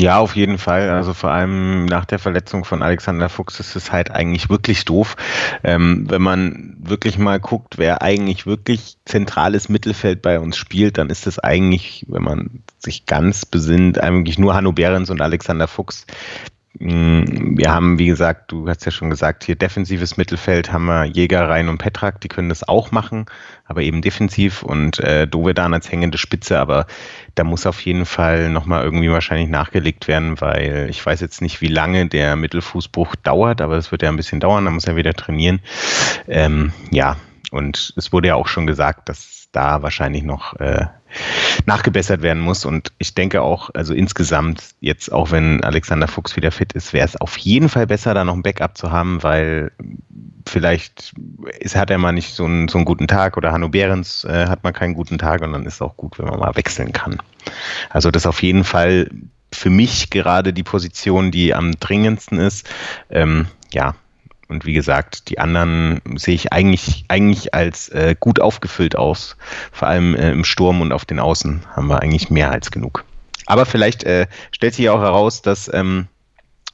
Ja, 0.00 0.18
auf 0.18 0.36
jeden 0.36 0.58
Fall. 0.58 0.90
Also 0.90 1.12
vor 1.12 1.32
allem 1.32 1.86
nach 1.86 2.04
der 2.04 2.20
Verletzung 2.20 2.64
von 2.64 2.82
Alexander 2.82 3.28
Fuchs 3.28 3.58
ist 3.58 3.74
es 3.74 3.90
halt 3.90 4.12
eigentlich 4.12 4.48
wirklich 4.48 4.84
doof. 4.84 5.16
Ähm, 5.64 6.06
wenn 6.08 6.22
man 6.22 6.76
wirklich 6.78 7.18
mal 7.18 7.40
guckt, 7.40 7.78
wer 7.78 8.00
eigentlich 8.00 8.46
wirklich 8.46 8.98
zentrales 9.04 9.68
Mittelfeld 9.68 10.22
bei 10.22 10.38
uns 10.38 10.56
spielt, 10.56 10.98
dann 10.98 11.10
ist 11.10 11.26
es 11.26 11.40
eigentlich, 11.40 12.06
wenn 12.08 12.22
man 12.22 12.62
sich 12.78 13.06
ganz 13.06 13.44
besinnt, 13.44 14.00
eigentlich 14.00 14.38
nur 14.38 14.54
Hanno 14.54 14.70
Behrens 14.70 15.10
und 15.10 15.20
Alexander 15.20 15.66
Fuchs. 15.66 16.06
Mm, 16.74 17.56
wir 17.58 17.72
haben, 17.72 17.98
wie 17.98 18.06
gesagt, 18.06 18.52
du 18.52 18.68
hast 18.68 18.84
ja 18.84 18.92
schon 18.92 19.10
gesagt, 19.10 19.44
hier 19.44 19.56
defensives 19.56 20.16
Mittelfeld 20.16 20.72
haben 20.72 20.84
wir 20.84 21.04
Jäger, 21.04 21.48
Rhein 21.48 21.68
und 21.68 21.78
Petrak, 21.78 22.20
die 22.20 22.28
können 22.28 22.50
das 22.50 22.68
auch 22.68 22.92
machen, 22.92 23.26
aber 23.64 23.82
eben 23.82 24.02
defensiv 24.02 24.62
und 24.62 25.00
äh, 25.00 25.26
Dovedan 25.26 25.74
als 25.74 25.90
hängende 25.90 26.18
Spitze, 26.18 26.58
aber 26.58 26.86
da 27.34 27.44
muss 27.44 27.66
auf 27.66 27.80
jeden 27.80 28.06
Fall 28.06 28.50
nochmal 28.50 28.84
irgendwie 28.84 29.10
wahrscheinlich 29.10 29.48
nachgelegt 29.48 30.08
werden, 30.08 30.40
weil 30.40 30.86
ich 30.90 31.04
weiß 31.04 31.20
jetzt 31.20 31.40
nicht, 31.40 31.60
wie 31.60 31.68
lange 31.68 32.06
der 32.06 32.36
Mittelfußbruch 32.36 33.16
dauert, 33.16 33.60
aber 33.60 33.76
es 33.76 33.90
wird 33.90 34.02
ja 34.02 34.10
ein 34.10 34.16
bisschen 34.16 34.40
dauern, 34.40 34.66
da 34.66 34.70
muss 34.70 34.86
er 34.86 34.96
wieder 34.96 35.14
trainieren. 35.14 35.60
Ähm, 36.28 36.72
ja, 36.90 37.16
und 37.50 37.94
es 37.96 38.12
wurde 38.12 38.28
ja 38.28 38.34
auch 38.34 38.48
schon 38.48 38.66
gesagt, 38.66 39.08
dass 39.08 39.48
da 39.52 39.82
wahrscheinlich 39.82 40.22
noch 40.22 40.54
äh, 40.60 40.86
nachgebessert 41.66 42.22
werden 42.22 42.42
muss. 42.42 42.64
Und 42.64 42.92
ich 42.98 43.14
denke 43.14 43.42
auch, 43.42 43.70
also 43.74 43.94
insgesamt, 43.94 44.74
jetzt 44.80 45.12
auch 45.12 45.30
wenn 45.30 45.62
Alexander 45.64 46.08
Fuchs 46.08 46.36
wieder 46.36 46.50
fit 46.50 46.72
ist, 46.72 46.92
wäre 46.92 47.06
es 47.06 47.20
auf 47.20 47.36
jeden 47.38 47.68
Fall 47.68 47.86
besser, 47.86 48.14
da 48.14 48.24
noch 48.24 48.34
ein 48.34 48.42
Backup 48.42 48.76
zu 48.76 48.90
haben, 48.90 49.22
weil 49.22 49.72
vielleicht 50.46 51.14
ist, 51.58 51.76
hat 51.76 51.90
er 51.90 51.98
mal 51.98 52.12
nicht 52.12 52.34
so 52.34 52.44
einen, 52.44 52.68
so 52.68 52.78
einen 52.78 52.84
guten 52.84 53.06
Tag 53.06 53.36
oder 53.36 53.52
Hanno 53.52 53.68
Behrens 53.68 54.24
äh, 54.24 54.46
hat 54.46 54.64
mal 54.64 54.72
keinen 54.72 54.94
guten 54.94 55.18
Tag 55.18 55.42
und 55.42 55.52
dann 55.52 55.66
ist 55.66 55.74
es 55.74 55.82
auch 55.82 55.96
gut, 55.96 56.18
wenn 56.18 56.26
man 56.26 56.40
mal 56.40 56.56
wechseln 56.56 56.92
kann. 56.92 57.18
Also 57.90 58.10
das 58.10 58.26
auf 58.26 58.42
jeden 58.42 58.64
Fall 58.64 59.10
für 59.52 59.70
mich 59.70 60.10
gerade 60.10 60.52
die 60.52 60.62
Position, 60.62 61.30
die 61.30 61.54
am 61.54 61.72
dringendsten 61.78 62.38
ist. 62.38 62.68
Ähm, 63.10 63.46
ja, 63.72 63.94
und 64.48 64.64
wie 64.64 64.72
gesagt, 64.72 65.28
die 65.28 65.38
anderen 65.38 66.00
sehe 66.16 66.34
ich 66.34 66.52
eigentlich, 66.52 67.04
eigentlich 67.08 67.54
als 67.54 67.90
äh, 67.90 68.16
gut 68.18 68.40
aufgefüllt 68.40 68.96
aus. 68.96 69.36
Vor 69.72 69.88
allem 69.88 70.14
äh, 70.14 70.30
im 70.32 70.44
Sturm 70.44 70.80
und 70.80 70.92
auf 70.92 71.04
den 71.04 71.20
Außen 71.20 71.62
haben 71.76 71.88
wir 71.88 72.00
eigentlich 72.00 72.30
mehr 72.30 72.50
als 72.50 72.70
genug. 72.70 73.04
Aber 73.46 73.66
vielleicht 73.66 74.04
äh, 74.04 74.26
stellt 74.50 74.74
sich 74.74 74.88
auch 74.88 75.00
heraus, 75.00 75.42
dass 75.42 75.72
ähm, 75.72 76.06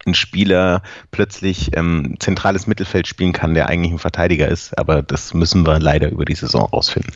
ein 0.07 0.15
Spieler 0.15 0.83
plötzlich 1.11 1.77
ähm, 1.77 2.17
zentrales 2.21 2.67
Mittelfeld 2.67 3.09
spielen 3.09 3.33
kann, 3.33 3.55
der 3.55 3.69
eigentlich 3.69 3.93
ein 3.93 3.99
Verteidiger 3.99 4.49
ist. 4.49 4.79
Aber 4.79 5.03
das 5.03 5.35
müssen 5.35 5.67
wir 5.67 5.79
leider 5.81 6.11
über 6.11 6.25
die 6.25 6.35
Saison 6.35 6.67
rausfinden. 6.67 7.13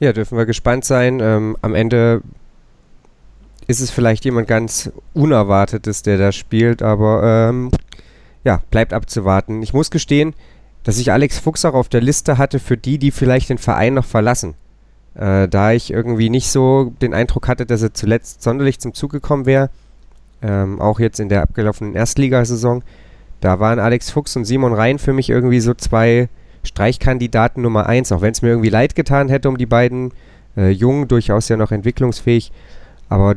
Ja, 0.00 0.12
dürfen 0.12 0.36
wir 0.36 0.46
gespannt 0.46 0.84
sein. 0.84 1.20
Ähm, 1.20 1.56
am 1.62 1.74
Ende 1.74 2.22
ist 3.66 3.80
es 3.80 3.90
vielleicht 3.90 4.24
jemand 4.24 4.48
ganz 4.48 4.90
Unerwartetes, 5.14 6.02
der 6.02 6.18
da 6.18 6.32
spielt, 6.32 6.82
aber 6.82 7.22
ähm, 7.48 7.70
ja, 8.44 8.62
bleibt 8.70 8.92
abzuwarten. 8.92 9.62
Ich 9.62 9.72
muss 9.72 9.90
gestehen, 9.90 10.34
dass 10.82 10.98
ich 10.98 11.10
Alex 11.10 11.38
Fuchs 11.38 11.64
auch 11.64 11.74
auf 11.74 11.88
der 11.88 12.02
Liste 12.02 12.38
hatte 12.38 12.58
für 12.58 12.76
die, 12.76 12.98
die 12.98 13.10
vielleicht 13.10 13.48
den 13.48 13.58
Verein 13.58 13.94
noch 13.94 14.04
verlassen. 14.04 14.54
Äh, 15.14 15.48
da 15.48 15.72
ich 15.72 15.92
irgendwie 15.92 16.28
nicht 16.28 16.50
so 16.50 16.92
den 17.00 17.14
Eindruck 17.14 17.48
hatte, 17.48 17.66
dass 17.66 17.82
er 17.82 17.94
zuletzt 17.94 18.42
sonderlich 18.42 18.80
zum 18.80 18.94
Zug 18.94 19.10
gekommen 19.10 19.46
wäre. 19.46 19.70
Ähm, 20.42 20.80
auch 20.80 21.00
jetzt 21.00 21.20
in 21.20 21.28
der 21.28 21.42
abgelaufenen 21.42 21.94
Erstligasaison. 21.94 22.82
Da 23.40 23.60
waren 23.60 23.78
Alex 23.78 24.10
Fuchs 24.10 24.36
und 24.36 24.44
Simon 24.44 24.74
Rhein 24.74 24.98
für 24.98 25.12
mich 25.12 25.30
irgendwie 25.30 25.60
so 25.60 25.74
zwei 25.74 26.28
Streichkandidaten 26.64 27.62
Nummer 27.62 27.86
eins, 27.86 28.12
auch 28.12 28.20
wenn 28.20 28.32
es 28.32 28.42
mir 28.42 28.48
irgendwie 28.48 28.70
leid 28.70 28.94
getan 28.94 29.28
hätte 29.28 29.48
um 29.48 29.56
die 29.56 29.66
beiden. 29.66 30.12
Äh, 30.56 30.70
jung, 30.70 31.08
durchaus 31.08 31.48
ja 31.48 31.56
noch 31.56 31.72
entwicklungsfähig. 31.72 32.52
Aber 33.08 33.36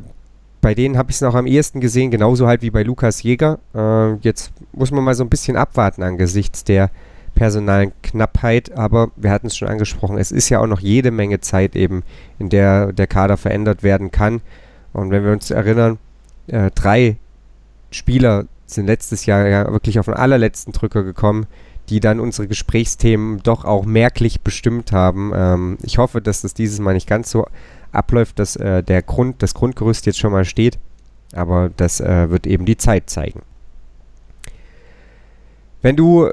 bei 0.62 0.74
denen 0.74 0.98
habe 0.98 1.10
ich 1.12 1.18
es 1.18 1.22
noch 1.22 1.36
am 1.36 1.46
ehesten 1.46 1.80
gesehen, 1.82 2.12
genauso 2.12 2.48
halt 2.48 2.62
wie 2.62 2.72
bei 2.72 2.84
Lukas 2.84 3.24
Jäger. 3.24 3.60
Äh, 3.76 4.16
jetzt 4.22 4.52
muss 4.74 4.92
man 4.92 5.04
mal 5.04 5.16
so 5.16 5.24
ein 5.24 5.30
bisschen 5.30 5.56
abwarten 5.56 6.04
angesichts 6.04 6.64
der 6.64 6.90
personalen 7.36 7.92
Knappheit, 8.02 8.76
aber 8.76 9.12
wir 9.16 9.30
hatten 9.30 9.48
es 9.48 9.56
schon 9.56 9.68
angesprochen, 9.68 10.18
es 10.18 10.32
ist 10.32 10.50
ja 10.50 10.60
auch 10.60 10.68
noch 10.68 10.80
jede 10.80 11.12
Menge 11.12 11.40
Zeit 11.40 11.76
eben, 11.76 12.04
in 12.40 12.50
der 12.50 12.92
der 12.94 13.06
Kader 13.06 13.38
verändert 13.38 13.84
werden 13.84 14.10
kann. 14.10 14.42
Und 14.92 15.12
wenn 15.12 15.24
wir 15.24 15.32
uns 15.32 15.52
erinnern, 15.52 16.00
äh, 16.48 16.72
drei 16.74 17.18
Spieler 17.92 18.46
sind 18.66 18.88
letztes 18.88 19.26
Jahr 19.26 19.48
ja 19.48 19.72
wirklich 19.72 20.00
auf 20.00 20.06
den 20.06 20.16
allerletzten 20.16 20.74
Drücker 20.74 21.04
gekommen, 21.04 21.46
die 21.90 22.00
dann 22.00 22.20
unsere 22.20 22.48
Gesprächsthemen 22.48 23.42
doch 23.44 23.64
auch 23.64 23.86
merklich 23.86 24.42
bestimmt 24.42 24.92
haben. 24.92 25.32
Ähm, 25.34 25.78
ich 25.84 25.98
hoffe, 25.98 26.22
dass 26.22 26.42
das 26.42 26.54
dieses 26.54 26.80
Mal 26.80 26.94
nicht 26.94 27.08
ganz 27.08 27.32
so 27.32 27.46
abläuft, 27.92 28.40
dass 28.40 28.56
äh, 28.56 28.84
der 28.84 29.02
Grund, 29.02 29.42
das 29.42 29.54
Grundgerüst 29.54 30.06
jetzt 30.06 30.20
schon 30.20 30.32
mal 30.32 30.46
steht. 30.46 30.78
Aber 31.34 31.70
das 31.76 32.00
äh, 32.00 32.30
wird 32.30 32.48
eben 32.48 32.66
die 32.66 32.78
Zeit 32.78 33.10
zeigen. 33.10 33.42
Wenn 35.82 35.96
du 35.96 36.30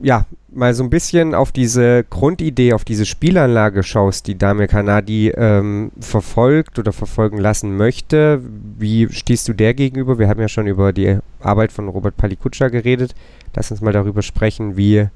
ja 0.00 0.26
mal 0.50 0.74
so 0.74 0.82
ein 0.82 0.90
bisschen 0.90 1.34
auf 1.34 1.52
diese 1.52 2.04
Grundidee, 2.04 2.72
auf 2.72 2.84
diese 2.84 3.06
Spielanlage 3.06 3.82
schaust, 3.82 4.26
die 4.26 4.36
Damir 4.36 4.66
Kanadi 4.66 5.28
ähm, 5.28 5.92
verfolgt 6.00 6.78
oder 6.78 6.92
verfolgen 6.92 7.38
lassen 7.38 7.76
möchte, 7.76 8.42
wie 8.78 9.08
stehst 9.10 9.46
du 9.48 9.52
der 9.52 9.74
gegenüber? 9.74 10.18
Wir 10.18 10.28
haben 10.28 10.40
ja 10.40 10.48
schon 10.48 10.66
über 10.66 10.92
die 10.92 11.18
Arbeit 11.40 11.70
von 11.72 11.88
Robert 11.88 12.16
Palikutscha 12.16 12.68
geredet. 12.68 13.14
Lass 13.54 13.70
uns 13.70 13.80
mal 13.80 13.92
darüber 13.92 14.22
sprechen, 14.22 14.76
wie 14.76 15.06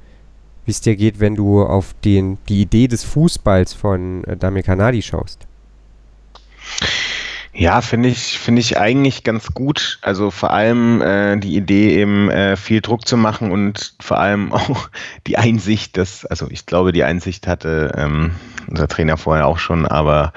es 0.71 0.81
dir 0.81 0.97
geht, 0.97 1.21
wenn 1.21 1.35
du 1.35 1.63
auf 1.63 1.95
den, 2.05 2.39
die 2.49 2.63
Idee 2.63 2.89
des 2.89 3.05
Fußballs 3.05 3.75
von 3.75 4.25
äh, 4.25 4.37
Damir 4.37 4.63
Kanadi 4.63 5.03
schaust. 5.03 5.47
Ja, 7.53 7.81
finde 7.81 8.09
ich, 8.09 8.39
finde 8.39 8.61
ich 8.61 8.79
eigentlich 8.79 9.25
ganz 9.25 9.53
gut. 9.53 9.99
Also 10.03 10.31
vor 10.31 10.51
allem 10.51 11.03
äh, 11.03 11.37
die 11.37 11.57
Idee 11.57 12.01
eben 12.01 12.31
äh, 12.31 12.57
viel 12.57 12.81
Druck 12.81 13.07
zu 13.07 13.17
machen 13.17 13.51
und 13.51 13.95
vor 14.01 14.19
allem 14.19 14.53
auch 14.55 14.89
die 15.27 15.37
Einsicht, 15.37 15.97
dass, 15.97 16.25
also 16.25 16.49
ich 16.49 16.67
glaube, 16.67 16.93
die 16.93 17.03
Einsicht 17.03 17.49
hatte 17.49 17.93
ähm, 17.97 18.31
unser 18.69 18.87
Trainer 18.87 19.17
vorher 19.17 19.47
auch 19.47 19.59
schon, 19.59 19.85
aber 19.85 20.33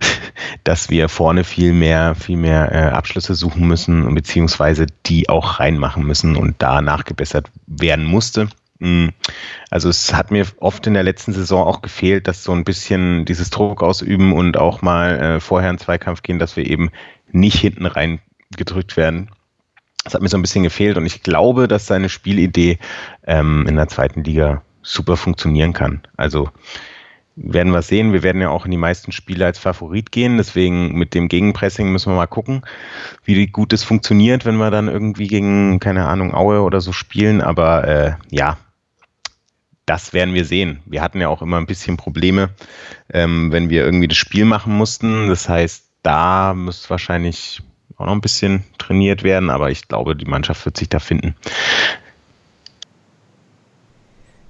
dass 0.64 0.90
wir 0.90 1.08
vorne 1.08 1.44
viel 1.44 1.72
mehr, 1.72 2.14
viel 2.14 2.36
mehr 2.36 2.70
äh, 2.72 2.90
Abschlüsse 2.90 3.34
suchen 3.34 3.66
müssen, 3.66 4.14
beziehungsweise 4.14 4.86
die 5.06 5.30
auch 5.30 5.60
reinmachen 5.60 6.04
müssen 6.04 6.36
und 6.36 6.56
da 6.58 6.82
nachgebessert 6.82 7.50
werden 7.66 8.04
musste. 8.04 8.48
Mm. 8.80 9.08
Also 9.70 9.88
es 9.88 10.12
hat 10.12 10.30
mir 10.30 10.46
oft 10.58 10.86
in 10.86 10.94
der 10.94 11.02
letzten 11.02 11.32
Saison 11.32 11.66
auch 11.66 11.82
gefehlt, 11.82 12.26
dass 12.26 12.42
so 12.42 12.52
ein 12.52 12.64
bisschen 12.64 13.24
dieses 13.24 13.50
Druck 13.50 13.82
ausüben 13.82 14.32
und 14.32 14.56
auch 14.56 14.82
mal 14.82 15.18
äh, 15.18 15.40
vorher 15.40 15.70
in 15.70 15.78
Zweikampf 15.78 16.22
gehen, 16.22 16.38
dass 16.38 16.56
wir 16.56 16.66
eben 16.66 16.90
nicht 17.30 17.58
hinten 17.58 17.86
rein 17.86 18.20
gedrückt 18.56 18.96
werden. 18.96 19.30
Das 20.02 20.14
hat 20.14 20.22
mir 20.22 20.28
so 20.28 20.38
ein 20.38 20.42
bisschen 20.42 20.64
gefehlt 20.64 20.96
und 20.96 21.06
ich 21.06 21.22
glaube, 21.22 21.68
dass 21.68 21.86
seine 21.86 22.08
Spielidee 22.08 22.78
ähm, 23.26 23.66
in 23.68 23.76
der 23.76 23.88
zweiten 23.88 24.24
Liga 24.24 24.62
super 24.82 25.16
funktionieren 25.16 25.74
kann. 25.74 26.02
Also 26.16 26.48
werden 27.36 27.72
wir 27.72 27.82
sehen. 27.82 28.12
Wir 28.12 28.22
werden 28.22 28.42
ja 28.42 28.50
auch 28.50 28.64
in 28.64 28.70
die 28.70 28.76
meisten 28.76 29.12
Spiele 29.12 29.46
als 29.46 29.58
Favorit 29.58 30.12
gehen. 30.12 30.36
Deswegen 30.36 30.94
mit 30.94 31.14
dem 31.14 31.28
Gegenpressing 31.28 31.90
müssen 31.90 32.12
wir 32.12 32.16
mal 32.16 32.26
gucken, 32.26 32.62
wie 33.24 33.46
gut 33.46 33.72
es 33.72 33.82
funktioniert, 33.82 34.44
wenn 34.44 34.56
wir 34.56 34.70
dann 34.70 34.88
irgendwie 34.88 35.26
gegen, 35.26 35.80
keine 35.80 36.06
Ahnung, 36.06 36.34
Aue 36.34 36.62
oder 36.62 36.80
so 36.80 36.92
spielen. 36.92 37.40
Aber 37.40 37.86
äh, 37.86 38.12
ja, 38.30 38.58
das 39.86 40.12
werden 40.12 40.34
wir 40.34 40.44
sehen. 40.44 40.80
Wir 40.86 41.02
hatten 41.02 41.20
ja 41.20 41.28
auch 41.28 41.42
immer 41.42 41.58
ein 41.58 41.66
bisschen 41.66 41.96
Probleme, 41.96 42.50
ähm, 43.12 43.50
wenn 43.52 43.70
wir 43.70 43.84
irgendwie 43.84 44.08
das 44.08 44.18
Spiel 44.18 44.44
machen 44.44 44.74
mussten. 44.74 45.28
Das 45.28 45.48
heißt, 45.48 45.84
da 46.02 46.54
muss 46.54 46.88
wahrscheinlich 46.90 47.60
auch 47.96 48.06
noch 48.06 48.12
ein 48.12 48.20
bisschen 48.20 48.64
trainiert 48.78 49.22
werden, 49.22 49.50
aber 49.50 49.70
ich 49.70 49.88
glaube, 49.88 50.16
die 50.16 50.24
Mannschaft 50.24 50.64
wird 50.64 50.76
sich 50.76 50.88
da 50.88 50.98
finden. 50.98 51.34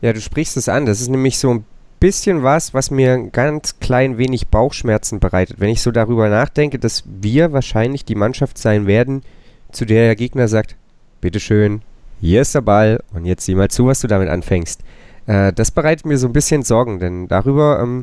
Ja, 0.00 0.12
du 0.12 0.20
sprichst 0.20 0.56
es 0.56 0.68
an. 0.68 0.86
Das 0.86 1.00
ist 1.00 1.08
nämlich 1.08 1.38
so 1.38 1.52
ein 1.52 1.64
bisschen 2.00 2.42
was, 2.42 2.72
was 2.72 2.90
mir 2.90 3.12
ein 3.12 3.32
ganz 3.32 3.78
klein 3.80 4.16
wenig 4.16 4.48
Bauchschmerzen 4.48 5.20
bereitet. 5.20 5.60
Wenn 5.60 5.68
ich 5.68 5.82
so 5.82 5.90
darüber 5.90 6.28
nachdenke, 6.28 6.78
dass 6.78 7.04
wir 7.06 7.52
wahrscheinlich 7.52 8.04
die 8.04 8.14
Mannschaft 8.14 8.56
sein 8.56 8.86
werden, 8.86 9.22
zu 9.72 9.84
der 9.84 10.06
der 10.06 10.16
Gegner 10.16 10.48
sagt, 10.48 10.76
bitteschön, 11.20 11.82
hier 12.20 12.40
ist 12.40 12.54
der 12.54 12.62
Ball 12.62 13.02
und 13.12 13.26
jetzt 13.26 13.44
sieh 13.44 13.54
mal 13.54 13.68
zu, 13.68 13.86
was 13.86 14.00
du 14.00 14.06
damit 14.06 14.28
anfängst. 14.28 14.80
Äh, 15.30 15.52
das 15.52 15.70
bereitet 15.70 16.06
mir 16.06 16.18
so 16.18 16.26
ein 16.26 16.32
bisschen 16.32 16.64
Sorgen, 16.64 16.98
denn 16.98 17.28
darüber 17.28 17.78
ähm, 17.80 18.02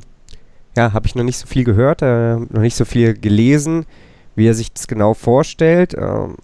ja, 0.77 0.93
habe 0.93 1.07
ich 1.07 1.15
noch 1.15 1.25
nicht 1.25 1.37
so 1.37 1.45
viel 1.45 1.65
gehört, 1.65 2.01
äh, 2.01 2.37
noch 2.37 2.61
nicht 2.61 2.77
so 2.77 2.85
viel 2.85 3.15
gelesen, 3.15 3.85
wie 4.35 4.47
er 4.47 4.53
sich 4.53 4.71
das 4.71 4.87
genau 4.87 5.13
vorstellt. 5.13 5.93
Ähm, 5.93 6.35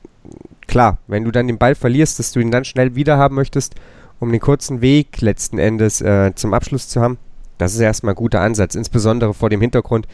klar, 0.68 0.98
wenn 1.08 1.24
du 1.24 1.32
dann 1.32 1.48
den 1.48 1.58
Ball 1.58 1.75
verlierst, 1.75 2.20
dass 2.20 2.34
du 2.34 2.42
ihn 2.42 2.52
dann 2.52 2.66
schnell 2.66 2.96
wieder 2.96 3.18
haben 3.18 3.36
möchtest, 3.36 3.75
um 4.20 4.30
den 4.32 4.42
kurzen 4.42 4.82
Weg 4.82 5.22
letzten 5.22 5.58
Endes 5.58 6.02
äh, 6.02 6.34
zum 6.36 6.54
Abschluss 6.54 6.90
zu 6.90 7.00
haben, 7.00 7.18
das 7.58 7.75
ist 7.75 7.80
erstmal 7.80 8.13
ein 8.13 8.18
guter 8.18 8.42
Ansatz, 8.42 8.75
insbesondere 8.75 9.34
vor 9.34 9.50
dem 9.50 9.62
Hintergrund, 9.62 10.08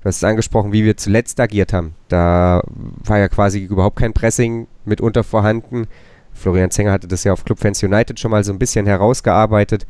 du 0.00 0.08
hast 0.08 0.16
es 0.16 0.24
angesprochen, 0.24 0.72
wie 0.72 0.84
wir 0.84 0.96
zuletzt 0.96 1.38
agiert 1.38 1.72
haben. 1.72 1.94
Da 2.08 2.62
war 3.04 3.18
ja 3.18 3.28
quasi 3.28 3.60
überhaupt 3.60 3.96
kein 3.96 4.12
Pressing 4.12 4.66
mitunter 4.84 5.22
vorhanden. 5.22 5.86
Florian 6.32 6.70
Zenger 6.70 6.92
hatte 6.92 7.08
das 7.08 7.24
ja 7.24 7.32
auf 7.32 7.44
Clubfans 7.44 7.82
United 7.82 8.18
schon 8.20 8.30
mal 8.30 8.44
so 8.44 8.52
ein 8.52 8.58
bisschen 8.58 8.86
herausgearbeitet, 8.86 9.86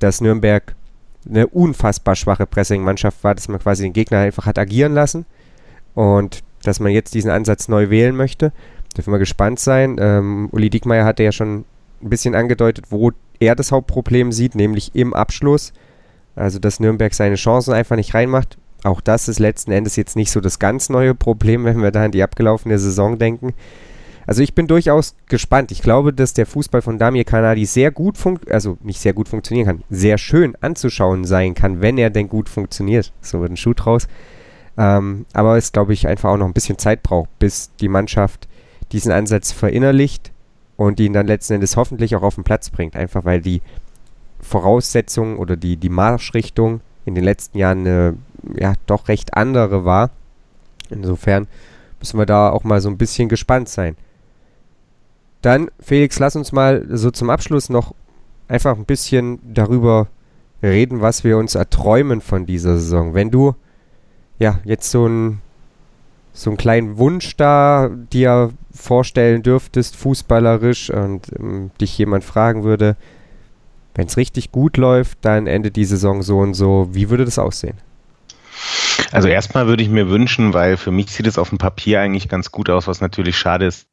dass 0.00 0.20
Nürnberg 0.20 0.74
eine 1.28 1.46
unfassbar 1.46 2.16
schwache 2.16 2.46
Pressing-Mannschaft 2.46 3.22
war, 3.22 3.34
dass 3.34 3.48
man 3.48 3.60
quasi 3.60 3.82
den 3.84 3.92
Gegner 3.92 4.18
einfach 4.18 4.46
hat 4.46 4.58
agieren 4.58 4.94
lassen 4.94 5.26
und 5.94 6.42
dass 6.62 6.80
man 6.80 6.92
jetzt 6.92 7.14
diesen 7.14 7.30
Ansatz 7.30 7.68
neu 7.68 7.90
wählen 7.90 8.16
möchte. 8.16 8.52
Dürfen 8.96 9.12
wir 9.12 9.18
gespannt 9.18 9.60
sein. 9.60 9.96
Ähm, 10.00 10.48
Uli 10.52 10.70
Diekmeyer 10.70 11.04
hatte 11.04 11.22
ja 11.22 11.32
schon 11.32 11.64
ein 12.02 12.10
bisschen 12.10 12.34
angedeutet, 12.34 12.86
wo 12.90 13.12
er 13.38 13.54
das 13.54 13.72
Hauptproblem 13.72 14.32
sieht, 14.32 14.54
nämlich 14.54 14.94
im 14.94 15.14
Abschluss. 15.14 15.72
Also, 16.36 16.58
dass 16.58 16.80
Nürnberg 16.80 17.12
seine 17.14 17.36
Chancen 17.36 17.74
einfach 17.74 17.96
nicht 17.96 18.14
reinmacht. 18.14 18.58
Auch 18.82 19.00
das 19.00 19.28
ist 19.28 19.38
letzten 19.38 19.72
Endes 19.72 19.96
jetzt 19.96 20.16
nicht 20.16 20.30
so 20.30 20.40
das 20.40 20.58
ganz 20.58 20.88
neue 20.88 21.14
Problem, 21.14 21.64
wenn 21.64 21.82
wir 21.82 21.90
da 21.90 22.04
an 22.04 22.12
die 22.12 22.22
abgelaufene 22.22 22.78
Saison 22.78 23.18
denken. 23.18 23.52
Also 24.30 24.44
ich 24.44 24.54
bin 24.54 24.68
durchaus 24.68 25.16
gespannt. 25.26 25.72
Ich 25.72 25.82
glaube, 25.82 26.12
dass 26.12 26.34
der 26.34 26.46
Fußball 26.46 26.82
von 26.82 27.00
Damir 27.00 27.24
Kanadi 27.24 27.66
sehr 27.66 27.90
gut 27.90 28.16
funktioniert, 28.16 28.54
also 28.54 28.78
nicht 28.80 29.00
sehr 29.00 29.12
gut 29.12 29.28
funktionieren 29.28 29.66
kann, 29.66 29.82
sehr 29.90 30.18
schön 30.18 30.54
anzuschauen 30.60 31.24
sein 31.24 31.54
kann, 31.54 31.80
wenn 31.80 31.98
er 31.98 32.10
denn 32.10 32.28
gut 32.28 32.48
funktioniert. 32.48 33.12
So 33.22 33.40
wird 33.40 33.50
ein 33.50 33.56
Schuh 33.56 33.74
draus. 33.74 34.06
Ähm, 34.78 35.26
aber 35.32 35.56
es, 35.56 35.72
glaube 35.72 35.94
ich, 35.94 36.06
einfach 36.06 36.30
auch 36.30 36.36
noch 36.36 36.46
ein 36.46 36.52
bisschen 36.52 36.78
Zeit 36.78 37.02
braucht, 37.02 37.28
bis 37.40 37.72
die 37.80 37.88
Mannschaft 37.88 38.46
diesen 38.92 39.10
Ansatz 39.10 39.50
verinnerlicht 39.50 40.30
und 40.76 41.00
ihn 41.00 41.12
dann 41.12 41.26
letzten 41.26 41.54
Endes 41.54 41.76
hoffentlich 41.76 42.14
auch 42.14 42.22
auf 42.22 42.36
den 42.36 42.44
Platz 42.44 42.70
bringt. 42.70 42.94
Einfach 42.94 43.24
weil 43.24 43.40
die 43.40 43.62
Voraussetzungen 44.40 45.38
oder 45.38 45.56
die, 45.56 45.76
die 45.76 45.88
Marschrichtung 45.88 46.82
in 47.04 47.16
den 47.16 47.24
letzten 47.24 47.58
Jahren 47.58 47.80
eine 47.80 48.16
ja, 48.56 48.74
doch 48.86 49.08
recht 49.08 49.34
andere 49.34 49.84
war. 49.84 50.10
Insofern 50.88 51.48
müssen 51.98 52.16
wir 52.16 52.26
da 52.26 52.50
auch 52.50 52.62
mal 52.62 52.80
so 52.80 52.88
ein 52.88 52.96
bisschen 52.96 53.28
gespannt 53.28 53.68
sein. 53.68 53.96
Dann, 55.42 55.70
Felix, 55.80 56.18
lass 56.18 56.36
uns 56.36 56.52
mal 56.52 56.84
so 56.90 57.10
zum 57.10 57.30
Abschluss 57.30 57.70
noch 57.70 57.94
einfach 58.48 58.76
ein 58.76 58.84
bisschen 58.84 59.38
darüber 59.54 60.08
reden, 60.62 61.00
was 61.00 61.24
wir 61.24 61.38
uns 61.38 61.54
erträumen 61.54 62.20
von 62.20 62.46
dieser 62.46 62.74
Saison. 62.74 63.14
Wenn 63.14 63.30
du 63.30 63.54
ja 64.38 64.58
jetzt 64.64 64.90
so, 64.90 65.06
ein, 65.06 65.40
so 66.32 66.50
einen 66.50 66.56
kleinen 66.56 66.98
Wunsch 66.98 67.36
da 67.36 67.88
dir 67.88 68.50
vorstellen 68.72 69.42
dürftest, 69.42 69.96
fußballerisch, 69.96 70.90
und 70.90 71.26
ähm, 71.38 71.70
dich 71.80 71.96
jemand 71.96 72.24
fragen 72.24 72.64
würde, 72.64 72.96
wenn 73.94 74.06
es 74.06 74.16
richtig 74.16 74.52
gut 74.52 74.76
läuft, 74.76 75.18
dann 75.22 75.46
endet 75.46 75.76
die 75.76 75.84
Saison 75.84 76.22
so 76.22 76.38
und 76.38 76.54
so, 76.54 76.88
wie 76.92 77.10
würde 77.10 77.24
das 77.24 77.38
aussehen? 77.38 77.78
Also 79.12 79.28
erstmal 79.28 79.66
würde 79.66 79.82
ich 79.82 79.88
mir 79.88 80.08
wünschen, 80.08 80.54
weil 80.54 80.76
für 80.76 80.90
mich 80.90 81.10
sieht 81.10 81.26
es 81.26 81.38
auf 81.38 81.48
dem 81.48 81.58
Papier 81.58 82.00
eigentlich 82.00 82.28
ganz 82.28 82.52
gut 82.52 82.70
aus, 82.70 82.86
was 82.86 83.00
natürlich 83.00 83.36
schade 83.36 83.66
ist, 83.66 83.89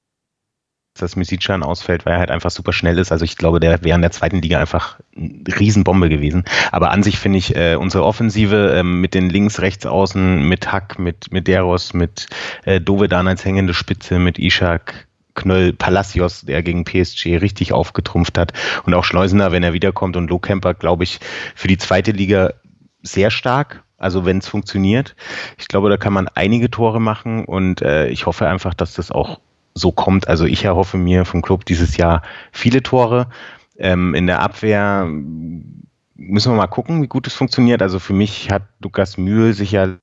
dass 1.01 1.15
Misicjan 1.15 1.63
ausfällt, 1.63 2.05
weil 2.05 2.13
er 2.13 2.19
halt 2.19 2.31
einfach 2.31 2.51
super 2.51 2.73
schnell 2.73 2.97
ist. 2.97 3.12
Also 3.12 3.25
ich 3.25 3.38
glaube, 3.38 3.60
der 3.60 3.83
wäre 3.83 3.95
in 3.95 4.01
der 4.01 4.12
zweiten 4.12 4.41
Liga 4.41 4.60
einfach 4.60 4.99
eine 5.15 5.43
Riesenbombe 5.60 6.10
gewesen. 6.10 6.43
Aber 6.71 6.91
an 6.91 7.03
sich 7.03 7.19
finde 7.19 7.38
ich 7.38 7.55
äh, 7.55 7.75
unsere 7.75 8.03
Offensive 8.03 8.77
äh, 8.77 8.83
mit 8.83 9.13
den 9.13 9.29
links, 9.29 9.62
rechts 9.62 9.86
außen, 9.86 10.47
mit 10.47 10.71
Hack, 10.71 10.99
mit, 10.99 11.31
mit 11.31 11.47
Deros, 11.47 11.93
mit 11.93 12.27
äh, 12.65 12.81
Dovedan 12.81 13.27
als 13.27 13.45
hängende 13.45 13.73
Spitze, 13.73 14.19
mit 14.19 14.39
Ishak, 14.39 15.07
Knöll, 15.36 15.71
Palacios, 15.73 16.41
der 16.41 16.63
gegen 16.63 16.83
PSG 16.83 17.38
richtig 17.38 17.71
aufgetrumpft 17.71 18.38
hat. 18.38 18.53
Und 18.86 18.93
auch 18.93 19.03
Schleusener, 19.03 19.51
wenn 19.51 19.63
er 19.63 19.73
wiederkommt 19.73 20.17
und 20.17 20.29
Lohkemper, 20.29 20.73
glaube 20.73 21.03
ich, 21.03 21.19
für 21.55 21.67
die 21.67 21.77
zweite 21.77 22.12
Liga 22.12 22.53
sehr 23.03 23.31
stark. 23.31 23.83
Also 23.97 24.25
wenn 24.25 24.38
es 24.38 24.47
funktioniert. 24.47 25.15
Ich 25.57 25.67
glaube, 25.67 25.89
da 25.89 25.97
kann 25.97 26.13
man 26.13 26.27
einige 26.27 26.69
Tore 26.69 27.01
machen 27.01 27.45
und 27.45 27.81
äh, 27.81 28.10
ich 28.10 28.25
hoffe 28.27 28.47
einfach, 28.47 28.75
dass 28.75 28.93
das 28.93 29.12
auch 29.12 29.39
so 29.77 29.91
kommt. 29.91 30.27
Also 30.27 30.45
ich 30.45 30.65
erhoffe 30.65 30.97
mir 30.97 31.25
vom 31.25 31.41
Club 31.41 31.65
dieses 31.65 31.97
Jahr 31.97 32.21
viele 32.51 32.83
Tore. 32.83 33.27
Ähm, 33.77 34.15
in 34.15 34.27
der 34.27 34.41
Abwehr 34.41 35.07
müssen 36.15 36.51
wir 36.51 36.57
mal 36.57 36.67
gucken, 36.67 37.01
wie 37.01 37.07
gut 37.07 37.27
es 37.27 37.33
funktioniert. 37.33 37.81
Also 37.81 37.99
für 37.99 38.13
mich 38.13 38.49
hat 38.51 38.63
Lukas 38.79 39.17
Mühl 39.17 39.53
sich 39.53 39.71
ja 39.71 39.97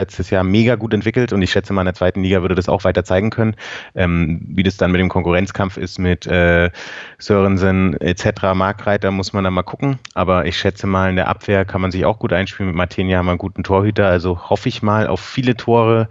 letztes 0.00 0.30
Jahr 0.30 0.44
mega 0.44 0.76
gut 0.76 0.94
entwickelt 0.94 1.32
und 1.32 1.42
ich 1.42 1.50
schätze 1.50 1.72
mal 1.72 1.82
in 1.82 1.86
der 1.86 1.94
zweiten 1.94 2.22
Liga 2.22 2.40
würde 2.40 2.54
das 2.54 2.68
auch 2.68 2.84
weiter 2.84 3.04
zeigen 3.04 3.30
können. 3.30 3.56
Ähm, 3.96 4.40
wie 4.48 4.62
das 4.62 4.76
dann 4.76 4.92
mit 4.92 5.00
dem 5.00 5.08
Konkurrenzkampf 5.08 5.76
ist 5.76 5.98
mit 5.98 6.26
äh, 6.26 6.70
Sörensen 7.18 8.00
etc. 8.00 8.54
Markreiter 8.54 9.10
muss 9.10 9.32
man 9.32 9.42
dann 9.42 9.54
mal 9.54 9.64
gucken. 9.64 9.98
Aber 10.14 10.46
ich 10.46 10.56
schätze 10.56 10.86
mal 10.86 11.10
in 11.10 11.16
der 11.16 11.28
Abwehr 11.28 11.64
kann 11.64 11.80
man 11.80 11.90
sich 11.90 12.04
auch 12.04 12.20
gut 12.20 12.32
einspielen. 12.32 12.68
Mit 12.68 12.76
Martinia 12.76 13.18
haben 13.18 13.26
wir 13.26 13.32
einen 13.32 13.38
guten 13.38 13.64
Torhüter. 13.64 14.06
Also 14.06 14.48
hoffe 14.50 14.68
ich 14.68 14.82
mal 14.82 15.08
auf 15.08 15.20
viele 15.20 15.56
Tore, 15.56 16.08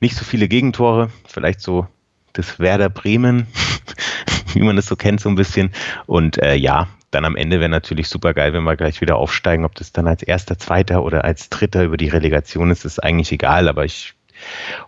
nicht 0.00 0.14
so 0.14 0.24
viele 0.24 0.46
Gegentore, 0.46 1.10
vielleicht 1.26 1.60
so 1.60 1.88
das 2.34 2.58
Werder 2.58 2.90
Bremen, 2.90 3.46
wie 4.52 4.62
man 4.62 4.76
es 4.76 4.86
so 4.86 4.96
kennt, 4.96 5.20
so 5.20 5.30
ein 5.30 5.34
bisschen. 5.34 5.72
Und 6.06 6.38
äh, 6.38 6.54
ja, 6.54 6.88
dann 7.10 7.24
am 7.24 7.36
Ende 7.36 7.60
wäre 7.60 7.70
natürlich 7.70 8.08
super 8.08 8.34
geil, 8.34 8.52
wenn 8.52 8.64
wir 8.64 8.76
gleich 8.76 9.00
wieder 9.00 9.16
aufsteigen. 9.16 9.64
Ob 9.64 9.74
das 9.76 9.92
dann 9.92 10.06
als 10.06 10.22
erster, 10.22 10.58
zweiter 10.58 11.02
oder 11.02 11.24
als 11.24 11.48
dritter 11.48 11.84
über 11.84 11.96
die 11.96 12.08
Relegation 12.08 12.70
ist, 12.70 12.84
ist 12.84 13.02
eigentlich 13.02 13.32
egal. 13.32 13.68
Aber 13.68 13.84
ich 13.84 14.14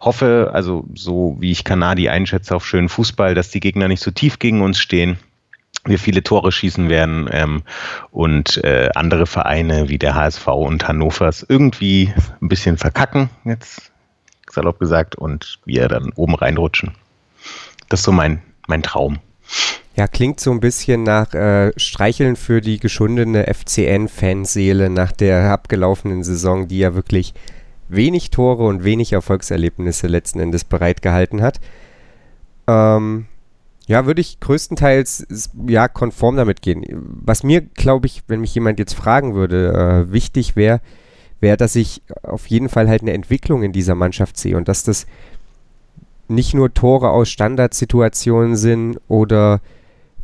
hoffe, 0.01 0.51
also 0.53 0.85
so 0.95 1.37
wie 1.39 1.53
ich 1.53 1.65
Kanadi 1.65 2.09
einschätze 2.09 2.55
auf 2.55 2.67
schönen 2.67 2.89
Fußball, 2.89 3.35
dass 3.35 3.51
die 3.51 3.61
Gegner 3.61 3.89
nicht 3.89 4.03
so 4.03 4.11
tief 4.11 4.39
gegen 4.39 4.61
uns 4.61 4.79
stehen. 4.79 5.19
wir 5.85 6.01
viele 6.01 6.25
Tore 6.25 6.51
schießen 6.51 6.89
werden 6.89 7.29
ähm, 7.31 7.63
und 8.11 8.63
äh, 8.65 8.91
andere 8.97 9.27
Vereine 9.27 9.89
wie 9.89 9.99
der 9.99 10.17
HSV 10.17 10.49
und 10.49 10.89
Hannovers 10.89 11.47
irgendwie 11.49 12.13
ein 12.43 12.49
bisschen 12.49 12.77
verkacken, 12.77 13.31
jetzt 13.45 13.93
salopp 14.51 14.81
gesagt, 14.81 15.15
und 15.15 15.61
wir 15.65 15.87
dann 15.87 16.13
oben 16.17 16.35
reinrutschen. 16.35 16.93
Das 17.89 18.01
ist 18.01 18.05
so 18.05 18.13
mein, 18.13 18.43
mein 18.67 18.83
Traum. 18.83 19.19
Ja, 19.97 20.07
klingt 20.07 20.41
so 20.41 20.51
ein 20.51 20.61
bisschen 20.61 21.05
nach 21.05 21.33
äh, 21.33 21.73
Streicheln 21.77 22.37
für 22.37 22.61
die 22.61 22.79
geschundene 22.79 23.47
FCN-Fanseele 23.47 24.91
nach 24.91 25.13
der 25.13 25.51
abgelaufenen 25.51 26.23
Saison, 26.23 26.69
die 26.69 26.79
ja 26.79 26.95
wirklich 26.95 27.33
wenig 27.89 28.31
Tore 28.31 28.65
und 28.65 28.85
wenig 28.85 29.13
Erfolgserlebnisse 29.13 30.07
letzten 30.07 30.41
Endes 30.41 30.65
bereitgehalten 30.65 31.41
hat. 31.41 31.61
Ähm, 32.67 33.27
ja, 33.87 34.05
würde 34.05 34.21
ich 34.21 34.41
größtenteils 34.41 35.27
ja 35.67 35.89
konform 35.89 36.37
damit 36.37 36.61
gehen. 36.61 36.85
Was 36.93 37.43
mir, 37.43 37.61
glaube 37.61 38.07
ich, 38.07 38.25
wenn 38.27 38.41
mich 38.41 38.55
jemand 38.55 38.79
jetzt 38.79 38.95
fragen 38.95 39.35
würde, 39.35 40.07
äh, 40.09 40.13
wichtig 40.13 40.57
wäre, 40.57 40.81
wäre, 41.41 41.57
dass 41.57 41.77
ich 41.77 42.03
auf 42.23 42.49
jeden 42.49 42.69
Fall 42.69 42.89
halt 42.89 43.03
eine 43.03 43.13
Entwicklung 43.13 43.63
in 43.63 43.73
dieser 43.73 43.95
Mannschaft 43.95 44.37
sehe 44.37 44.57
und 44.57 44.69
dass 44.69 44.83
das 44.83 45.07
nicht 46.29 46.55
nur 46.55 46.73
Tore 46.73 47.11
aus 47.11 47.29
Standardsituationen 47.29 48.57
sind 48.57 48.99
oder 49.09 49.61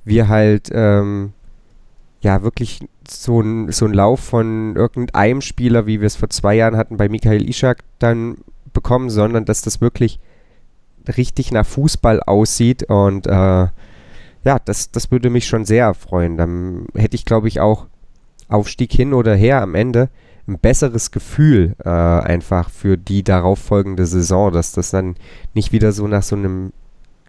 wir 0.04 0.28
halt 0.28 0.70
ähm, 0.72 1.32
ja 2.20 2.42
wirklich 2.42 2.80
so 3.08 3.40
ein, 3.40 3.70
so 3.72 3.86
ein 3.86 3.92
Lauf 3.92 4.20
von 4.20 4.76
irgendeinem 4.76 5.40
Spieler, 5.40 5.86
wie 5.86 6.00
wir 6.00 6.06
es 6.06 6.16
vor 6.16 6.30
zwei 6.30 6.54
Jahren 6.54 6.76
hatten 6.76 6.96
bei 6.96 7.08
Michael 7.08 7.48
Ishak, 7.48 7.82
dann 7.98 8.38
bekommen, 8.72 9.10
sondern 9.10 9.44
dass 9.44 9.62
das 9.62 9.80
wirklich 9.80 10.18
richtig 11.16 11.52
nach 11.52 11.66
Fußball 11.66 12.22
aussieht 12.22 12.84
und 12.84 13.26
äh, 13.26 13.66
ja, 14.44 14.58
das, 14.64 14.90
das 14.90 15.10
würde 15.10 15.30
mich 15.30 15.46
schon 15.46 15.64
sehr 15.64 15.94
freuen. 15.94 16.36
Dann 16.36 16.86
hätte 16.94 17.14
ich, 17.14 17.24
glaube 17.24 17.48
ich, 17.48 17.60
auch 17.60 17.86
Aufstieg 18.48 18.92
hin 18.92 19.14
oder 19.14 19.34
her 19.34 19.62
am 19.62 19.74
Ende 19.74 20.08
ein 20.48 20.58
besseres 20.58 21.10
Gefühl 21.10 21.76
äh, 21.84 21.88
einfach 21.88 22.70
für 22.70 22.96
die 22.96 23.22
darauffolgende 23.22 24.06
Saison, 24.06 24.52
dass 24.52 24.72
das 24.72 24.90
dann 24.90 25.16
nicht 25.54 25.72
wieder 25.72 25.92
so 25.92 26.06
nach 26.08 26.22
so 26.22 26.36
einem 26.36 26.72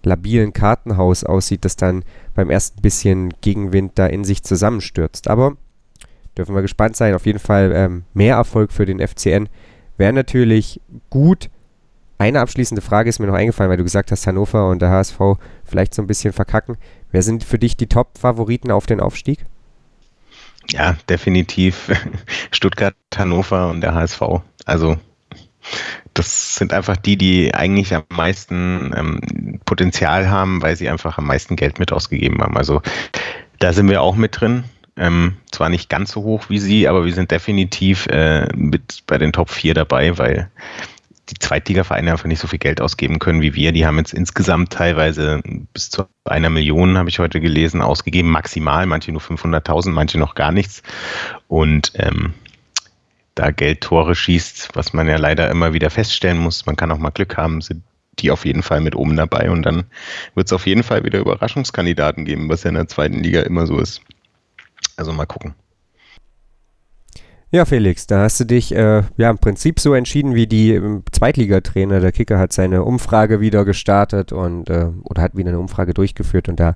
labilen 0.04 0.52
Kartenhaus 0.52 1.24
aussieht, 1.24 1.64
das 1.64 1.76
dann 1.76 2.04
beim 2.34 2.50
ersten 2.50 2.82
bisschen 2.82 3.34
Gegenwind 3.42 3.94
da 3.96 4.08
in 4.08 4.24
sich 4.24 4.44
zusammenstürzt. 4.44 5.30
Aber 5.30 5.56
dürfen 6.38 6.56
wir 6.56 6.62
gespannt 6.62 6.96
sein. 6.96 7.14
Auf 7.14 7.26
jeden 7.26 7.40
Fall 7.40 7.72
ähm, 7.74 8.04
mehr 8.14 8.36
Erfolg 8.36 8.72
für 8.72 8.86
den 8.86 9.06
FCN 9.06 9.50
wäre 9.98 10.14
natürlich 10.14 10.82
gut. 11.10 11.50
Eine 12.18 12.42
abschließende 12.42 12.82
Frage 12.82 13.10
ist 13.10 13.20
mir 13.20 13.28
noch 13.28 13.34
eingefallen, 13.34 13.70
weil 13.70 13.78
du 13.78 13.84
gesagt 13.84 14.12
hast, 14.12 14.28
Hannover 14.28 14.70
und 14.70 14.82
der 14.82 14.90
HSV 14.90 15.20
vielleicht 15.64 15.94
so 15.94 16.02
ein 16.02 16.08
bisschen 16.08 16.34
verkacken. 16.34 16.78
Wer 17.12 17.22
sind 17.22 17.44
für 17.44 17.60
dich 17.60 17.76
die 17.78 17.88
Top-Favoriten 17.88 18.72
auf 18.72 18.86
den 18.86 19.00
Aufstieg? 19.00 19.46
Ja, 20.72 20.96
definitiv 21.10 21.92
Stuttgart, 22.52 22.96
Hannover 23.16 23.70
und 23.70 23.82
der 23.82 23.94
HSV. 23.94 24.22
Also 24.66 24.98
das 26.14 26.56
sind 26.56 26.74
einfach 26.74 26.98
die, 26.98 27.18
die 27.18 27.54
eigentlich 27.54 27.94
am 27.94 28.04
meisten 28.10 28.94
ähm, 28.96 29.60
Potenzial 29.66 30.30
haben, 30.30 30.62
weil 30.62 30.76
sie 30.76 30.90
einfach 30.90 31.18
am 31.18 31.26
meisten 31.26 31.56
Geld 31.56 31.80
mit 31.80 31.92
ausgegeben 31.92 32.42
haben. 32.42 32.58
Also 32.58 32.82
da 33.60 33.74
sind 33.74 33.90
wir 33.90 34.02
auch 34.02 34.16
mit 34.16 34.40
drin. 34.40 34.66
Ähm, 34.96 35.38
zwar 35.52 35.70
nicht 35.70 35.90
ganz 35.90 36.12
so 36.12 36.22
hoch 36.22 36.50
wie 36.50 36.60
sie, 36.60 36.88
aber 36.88 37.06
wir 37.06 37.14
sind 37.14 37.32
definitiv 37.32 38.06
äh, 38.08 38.48
mit 38.56 39.04
bei 39.08 39.18
den 39.18 39.34
Top 39.34 39.50
4 39.50 39.74
dabei, 39.74 40.18
weil 40.20 40.52
die 41.30 41.40
Zweitligavereine 41.40 42.12
einfach 42.12 42.26
nicht 42.26 42.40
so 42.40 42.48
viel 42.48 42.60
Geld 42.60 42.82
ausgeben 42.82 43.20
können 43.20 43.42
wie 43.42 43.56
wir. 43.56 43.72
Die 43.72 43.86
haben 43.86 43.98
jetzt 43.98 44.14
insgesamt 44.14 44.74
teilweise 44.74 45.42
bis 45.74 45.90
zu 45.90 46.06
einer 46.26 46.50
Million, 46.50 46.98
habe 46.98 47.10
ich 47.10 47.20
heute 47.20 47.40
gelesen, 47.40 47.82
ausgegeben, 47.82 48.30
maximal. 48.30 48.86
Manche 48.86 49.12
nur 49.12 49.22
500.000, 49.22 49.92
manche 49.92 50.20
noch 50.20 50.36
gar 50.36 50.52
nichts. 50.52 50.84
Und 51.48 51.94
ähm, 51.96 52.34
da 53.36 53.52
Geld 53.52 53.82
Tore 53.82 54.16
schießt, 54.16 54.70
was 54.74 54.94
man 54.94 55.08
ja 55.08 55.18
leider 55.18 55.50
immer 55.50 55.74
wieder 55.74 55.90
feststellen 55.90 56.38
muss, 56.38 56.66
man 56.66 56.76
kann 56.76 56.92
auch 56.92 56.98
mal 56.98 57.10
Glück 57.10 57.38
haben, 57.38 57.62
sind 57.62 57.84
die 58.20 58.30
auf 58.30 58.46
jeden 58.46 58.62
Fall 58.62 58.82
mit 58.82 58.96
oben 58.96 59.16
dabei. 59.16 59.50
Und 59.50 59.64
dann 59.64 59.86
wird 60.36 60.48
es 60.48 60.54
auf 60.54 60.68
jeden 60.68 60.84
Fall 60.84 61.04
wieder 61.04 61.20
Überraschungskandidaten 61.20 62.26
geben, 62.26 62.50
was 62.50 62.64
ja 62.64 62.70
in 62.70 62.76
der 62.76 62.88
zweiten 62.88 63.20
Liga 63.20 63.42
immer 63.42 63.66
so 63.66 63.80
ist. 63.80 64.02
Also 64.98 65.14
mal 65.14 65.26
gucken. 65.26 65.56
Ja, 67.54 67.66
Felix, 67.66 68.08
da 68.08 68.22
hast 68.24 68.40
du 68.40 68.46
dich 68.46 68.74
äh, 68.74 69.04
ja 69.16 69.30
im 69.30 69.38
Prinzip 69.38 69.80
so 69.80 69.94
entschieden 69.94 70.34
wie 70.34 70.48
die 70.48 70.74
ähm, 70.74 71.04
Zweitligatrainer. 71.12 72.00
Der 72.00 72.12
Kicker 72.12 72.40
hat 72.40 72.52
seine 72.52 72.84
Umfrage 72.84 73.42
wieder 73.42 73.64
gestartet 73.64 74.32
und 74.32 74.72
äh, 74.72 74.88
oder 75.04 75.22
hat 75.22 75.38
wieder 75.38 75.50
eine 75.50 75.60
Umfrage 75.60 75.94
durchgeführt 75.94 76.50
und 76.50 76.60
da 76.60 76.76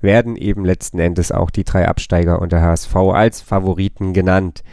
werden 0.00 0.36
eben 0.36 0.64
letzten 0.64 0.98
Endes 0.98 1.30
auch 1.30 1.50
die 1.50 1.64
drei 1.64 1.86
Absteiger 1.86 2.40
und 2.40 2.52
der 2.52 2.62
HSV 2.62 2.96
als 2.96 3.42
Favoriten 3.42 4.14
genannt. 4.14 4.64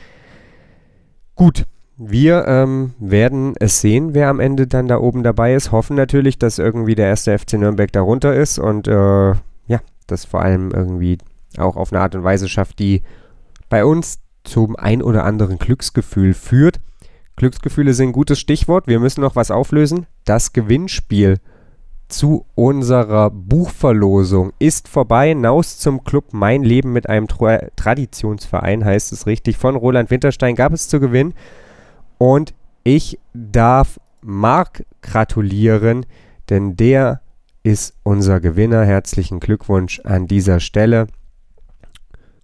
Gut, 1.35 1.65
wir 1.97 2.47
ähm, 2.47 2.93
werden 2.99 3.55
es 3.59 3.81
sehen, 3.81 4.13
wer 4.13 4.29
am 4.29 4.39
Ende 4.39 4.67
dann 4.67 4.87
da 4.87 4.99
oben 4.99 5.21
dabei 5.21 5.53
ist. 5.53 5.73
Hoffen 5.73 5.97
natürlich, 5.97 6.39
dass 6.39 6.59
irgendwie 6.59 6.95
der 6.95 7.07
erste 7.07 7.37
FC 7.37 7.55
Nürnberg 7.55 7.91
darunter 7.91 8.33
ist 8.33 8.57
und 8.57 8.87
äh, 8.87 9.31
ja, 9.31 9.81
das 10.07 10.23
vor 10.23 10.43
allem 10.43 10.71
irgendwie 10.71 11.17
auch 11.57 11.75
auf 11.75 11.91
eine 11.91 11.99
Art 11.99 12.15
und 12.15 12.23
Weise 12.23 12.47
schafft, 12.47 12.79
die 12.79 13.01
bei 13.67 13.83
uns 13.83 14.20
zum 14.43 14.75
ein 14.75 15.01
oder 15.01 15.23
anderen 15.23 15.58
Glücksgefühl 15.58 16.34
führt. 16.34 16.80
Glücksgefühle 17.36 17.93
sind 17.93 18.10
ein 18.10 18.13
gutes 18.13 18.39
Stichwort. 18.39 18.88
Wir 18.88 18.99
müssen 18.99 19.21
noch 19.21 19.36
was 19.36 19.51
auflösen. 19.51 20.06
Das 20.25 20.54
Gewinnspiel 20.54 21.39
zu 22.08 22.45
unserer 22.56 23.30
Buchverlosung 23.30 24.54
ist 24.60 24.88
vorbei. 24.88 25.34
Naus 25.34 25.80
zum 25.80 26.04
Club 26.04 26.34
Mein 26.34 26.63
Leben 26.63 26.91
mit 26.91 27.10
einem 27.10 27.27
Tra 27.27 27.60
Traditionsverein 27.75 28.86
heißt 28.86 29.12
es 29.13 29.25
richtig. 29.25 29.58
Von 29.58 29.75
Roland 29.75 30.12
Winterstein 30.12 30.56
gab 30.56 30.73
es 30.73 30.88
zu 30.88 30.99
gewinnen. 30.99 31.34
Und 32.17 32.54
ich 32.84 33.19
darf 33.34 33.99
Marc 34.21 34.86
gratulieren, 35.01 36.06
denn 36.49 36.75
der 36.75 37.21
ist 37.63 37.95
unser 38.04 38.39
Gewinner. 38.39 38.84
Herzlichen 38.84 39.39
Glückwunsch 39.39 40.01
an 40.01 40.27
dieser 40.27 40.60
Stelle. 40.60 41.08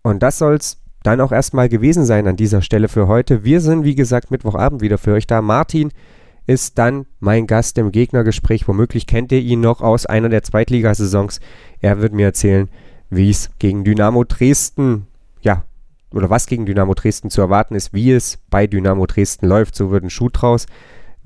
Und 0.02 0.24
das 0.24 0.38
soll's 0.38 0.80
dann 1.08 1.22
auch 1.22 1.32
erstmal 1.32 1.70
gewesen 1.70 2.06
sein 2.06 2.28
an 2.28 2.36
dieser 2.36 2.62
Stelle 2.62 2.90
für 2.90 3.08
heute. 3.08 3.46
Wir 3.46 3.62
sind, 3.62 3.86
wie 3.86 3.96
gesagt, 3.96 4.30
Mittwochabend 4.30 4.82
wieder 4.82 4.98
für 4.98 5.14
euch 5.14 5.26
da. 5.26 5.42
Martin 5.42 5.92
ist 6.48 6.78
dann 6.78 7.06
mein 7.22 7.48
Gast 7.48 7.78
im 7.78 7.94
Gegnergespräch. 7.94 8.68
Womöglich 8.68 9.08
kennt 9.08 9.32
ihr 9.32 9.40
ihn 9.40 9.62
noch 9.62 9.80
aus 9.80 10.06
einer 10.06 10.28
der 10.28 10.44
Zweitligasaisons. 10.44 11.40
Er 11.80 12.02
wird 12.02 12.12
mir 12.12 12.26
erzählen, 12.26 12.68
wie 13.10 13.30
es 13.30 13.50
gegen 13.58 13.86
Dynamo 13.86 14.26
Dresden, 14.26 15.08
ja, 15.42 15.64
oder 16.12 16.30
was 16.30 16.46
gegen 16.46 16.66
Dynamo 16.66 16.94
Dresden 16.94 17.30
zu 17.30 17.40
erwarten 17.40 17.76
ist, 17.76 17.94
wie 17.94 18.12
es 18.12 18.40
bei 18.50 18.68
Dynamo 18.68 19.06
Dresden 19.06 19.48
läuft. 19.48 19.76
So 19.76 19.92
wird 19.92 20.04
ein 20.04 20.10
Schuh 20.10 20.30
draus. 20.30 20.66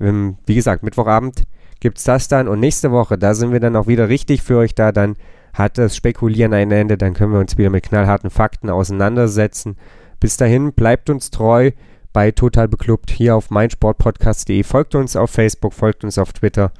Ähm, 0.00 0.36
wie 0.46 0.54
gesagt, 0.54 0.84
Mittwochabend 0.84 1.42
gibt 1.80 1.98
es 1.98 2.04
das 2.04 2.28
dann 2.28 2.46
und 2.46 2.60
nächste 2.60 2.92
Woche, 2.92 3.18
da 3.18 3.34
sind 3.34 3.50
wir 3.50 3.58
dann 3.58 3.74
auch 3.74 3.88
wieder 3.88 4.08
richtig 4.08 4.42
für 4.42 4.58
euch 4.58 4.76
da. 4.76 4.92
Dann 4.92 5.16
hat 5.52 5.78
das 5.78 5.96
Spekulieren 5.96 6.54
ein 6.54 6.70
Ende, 6.70 6.96
dann 6.96 7.14
können 7.14 7.32
wir 7.32 7.40
uns 7.40 7.58
wieder 7.58 7.70
mit 7.70 7.84
knallharten 7.84 8.30
Fakten 8.30 8.70
auseinandersetzen. 8.70 9.76
Bis 10.20 10.36
dahin, 10.36 10.72
bleibt 10.72 11.10
uns 11.10 11.30
treu 11.30 11.72
bei 12.12 12.30
Total 12.30 12.68
Beklubbt 12.68 13.10
hier 13.10 13.36
auf 13.36 13.50
meinsportpodcast.de. 13.50 14.62
Folgt 14.62 14.94
uns 14.94 15.16
auf 15.16 15.30
Facebook, 15.30 15.74
folgt 15.74 16.04
uns 16.04 16.18
auf 16.18 16.32
Twitter 16.32 16.72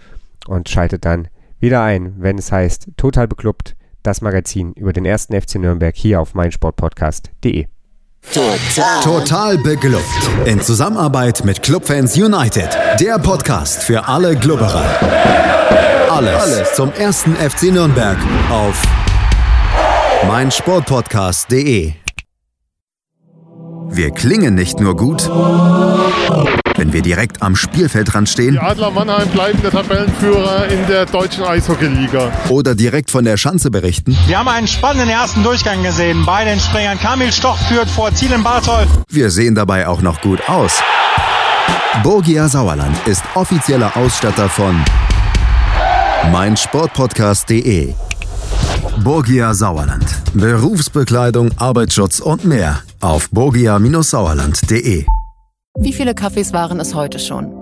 und 0.46 0.68
schaltet 0.68 1.04
dann 1.04 1.28
wieder 1.58 1.82
ein, 1.82 2.14
wenn 2.18 2.38
es 2.38 2.52
heißt 2.52 2.88
Total 2.96 3.28
Beklubbt, 3.28 3.76
das 4.02 4.20
Magazin 4.20 4.72
über 4.72 4.92
den 4.92 5.04
ersten 5.04 5.40
FC 5.40 5.56
Nürnberg 5.56 5.94
hier 5.96 6.20
auf 6.20 6.34
meinsportpodcast.de. 6.34 7.66
Total. 8.32 9.02
Total 9.02 9.58
beglückt. 9.58 10.30
In 10.44 10.60
Zusammenarbeit 10.60 11.44
mit 11.44 11.62
Clubfans 11.62 12.16
United. 12.16 12.68
Der 13.00 13.18
Podcast 13.18 13.82
für 13.82 14.06
alle 14.06 14.36
Glubberer. 14.36 16.01
Alles, 16.12 16.42
Alles 16.42 16.74
zum 16.74 16.92
ersten 16.92 17.34
FC 17.36 17.72
Nürnberg 17.72 18.18
auf 18.50 18.82
meinsportpodcast.de. 20.28 21.94
Wir 23.88 24.10
klingen 24.10 24.54
nicht 24.54 24.78
nur 24.78 24.94
gut, 24.94 25.26
wenn 26.76 26.92
wir 26.92 27.00
direkt 27.00 27.40
am 27.40 27.56
Spielfeldrand 27.56 28.28
stehen. 28.28 28.52
Die 28.52 28.60
Adler 28.60 28.90
Mannheim 28.90 29.26
bleiben 29.28 29.58
der 29.62 29.70
Tabellenführer 29.70 30.66
in 30.68 30.86
der 30.86 31.06
deutschen 31.06 31.44
Eishockeyliga. 31.44 32.30
Oder 32.50 32.74
direkt 32.74 33.10
von 33.10 33.24
der 33.24 33.38
Schanze 33.38 33.70
berichten. 33.70 34.14
Wir 34.26 34.38
haben 34.38 34.48
einen 34.48 34.68
spannenden 34.68 35.08
ersten 35.08 35.42
Durchgang 35.42 35.82
gesehen. 35.82 36.26
Bei 36.26 36.44
den 36.44 36.60
Springern 36.60 36.98
Kamil 37.00 37.32
Stoch 37.32 37.56
führt 37.68 37.88
vor 37.88 38.14
Ziel 38.14 38.32
in 38.32 38.42
Bartol. 38.42 38.86
Wir 39.08 39.30
sehen 39.30 39.54
dabei 39.54 39.88
auch 39.88 40.02
noch 40.02 40.20
gut 40.20 40.46
aus. 40.46 40.82
Borgia 42.02 42.48
Sauerland 42.48 42.98
ist 43.06 43.24
offizieller 43.34 43.96
Ausstatter 43.96 44.50
von 44.50 44.84
meinsportpodcast.de. 46.30 47.94
Borgia 49.02 49.54
Sauerland. 49.54 50.04
Berufsbekleidung, 50.34 51.50
Arbeitsschutz 51.56 52.20
und 52.20 52.44
mehr 52.44 52.80
auf 53.00 53.28
borgia-sauerland.de. 53.30 55.04
Wie 55.78 55.92
viele 55.92 56.14
Kaffees 56.14 56.52
waren 56.52 56.80
es 56.80 56.94
heute 56.94 57.18
schon? 57.18 57.61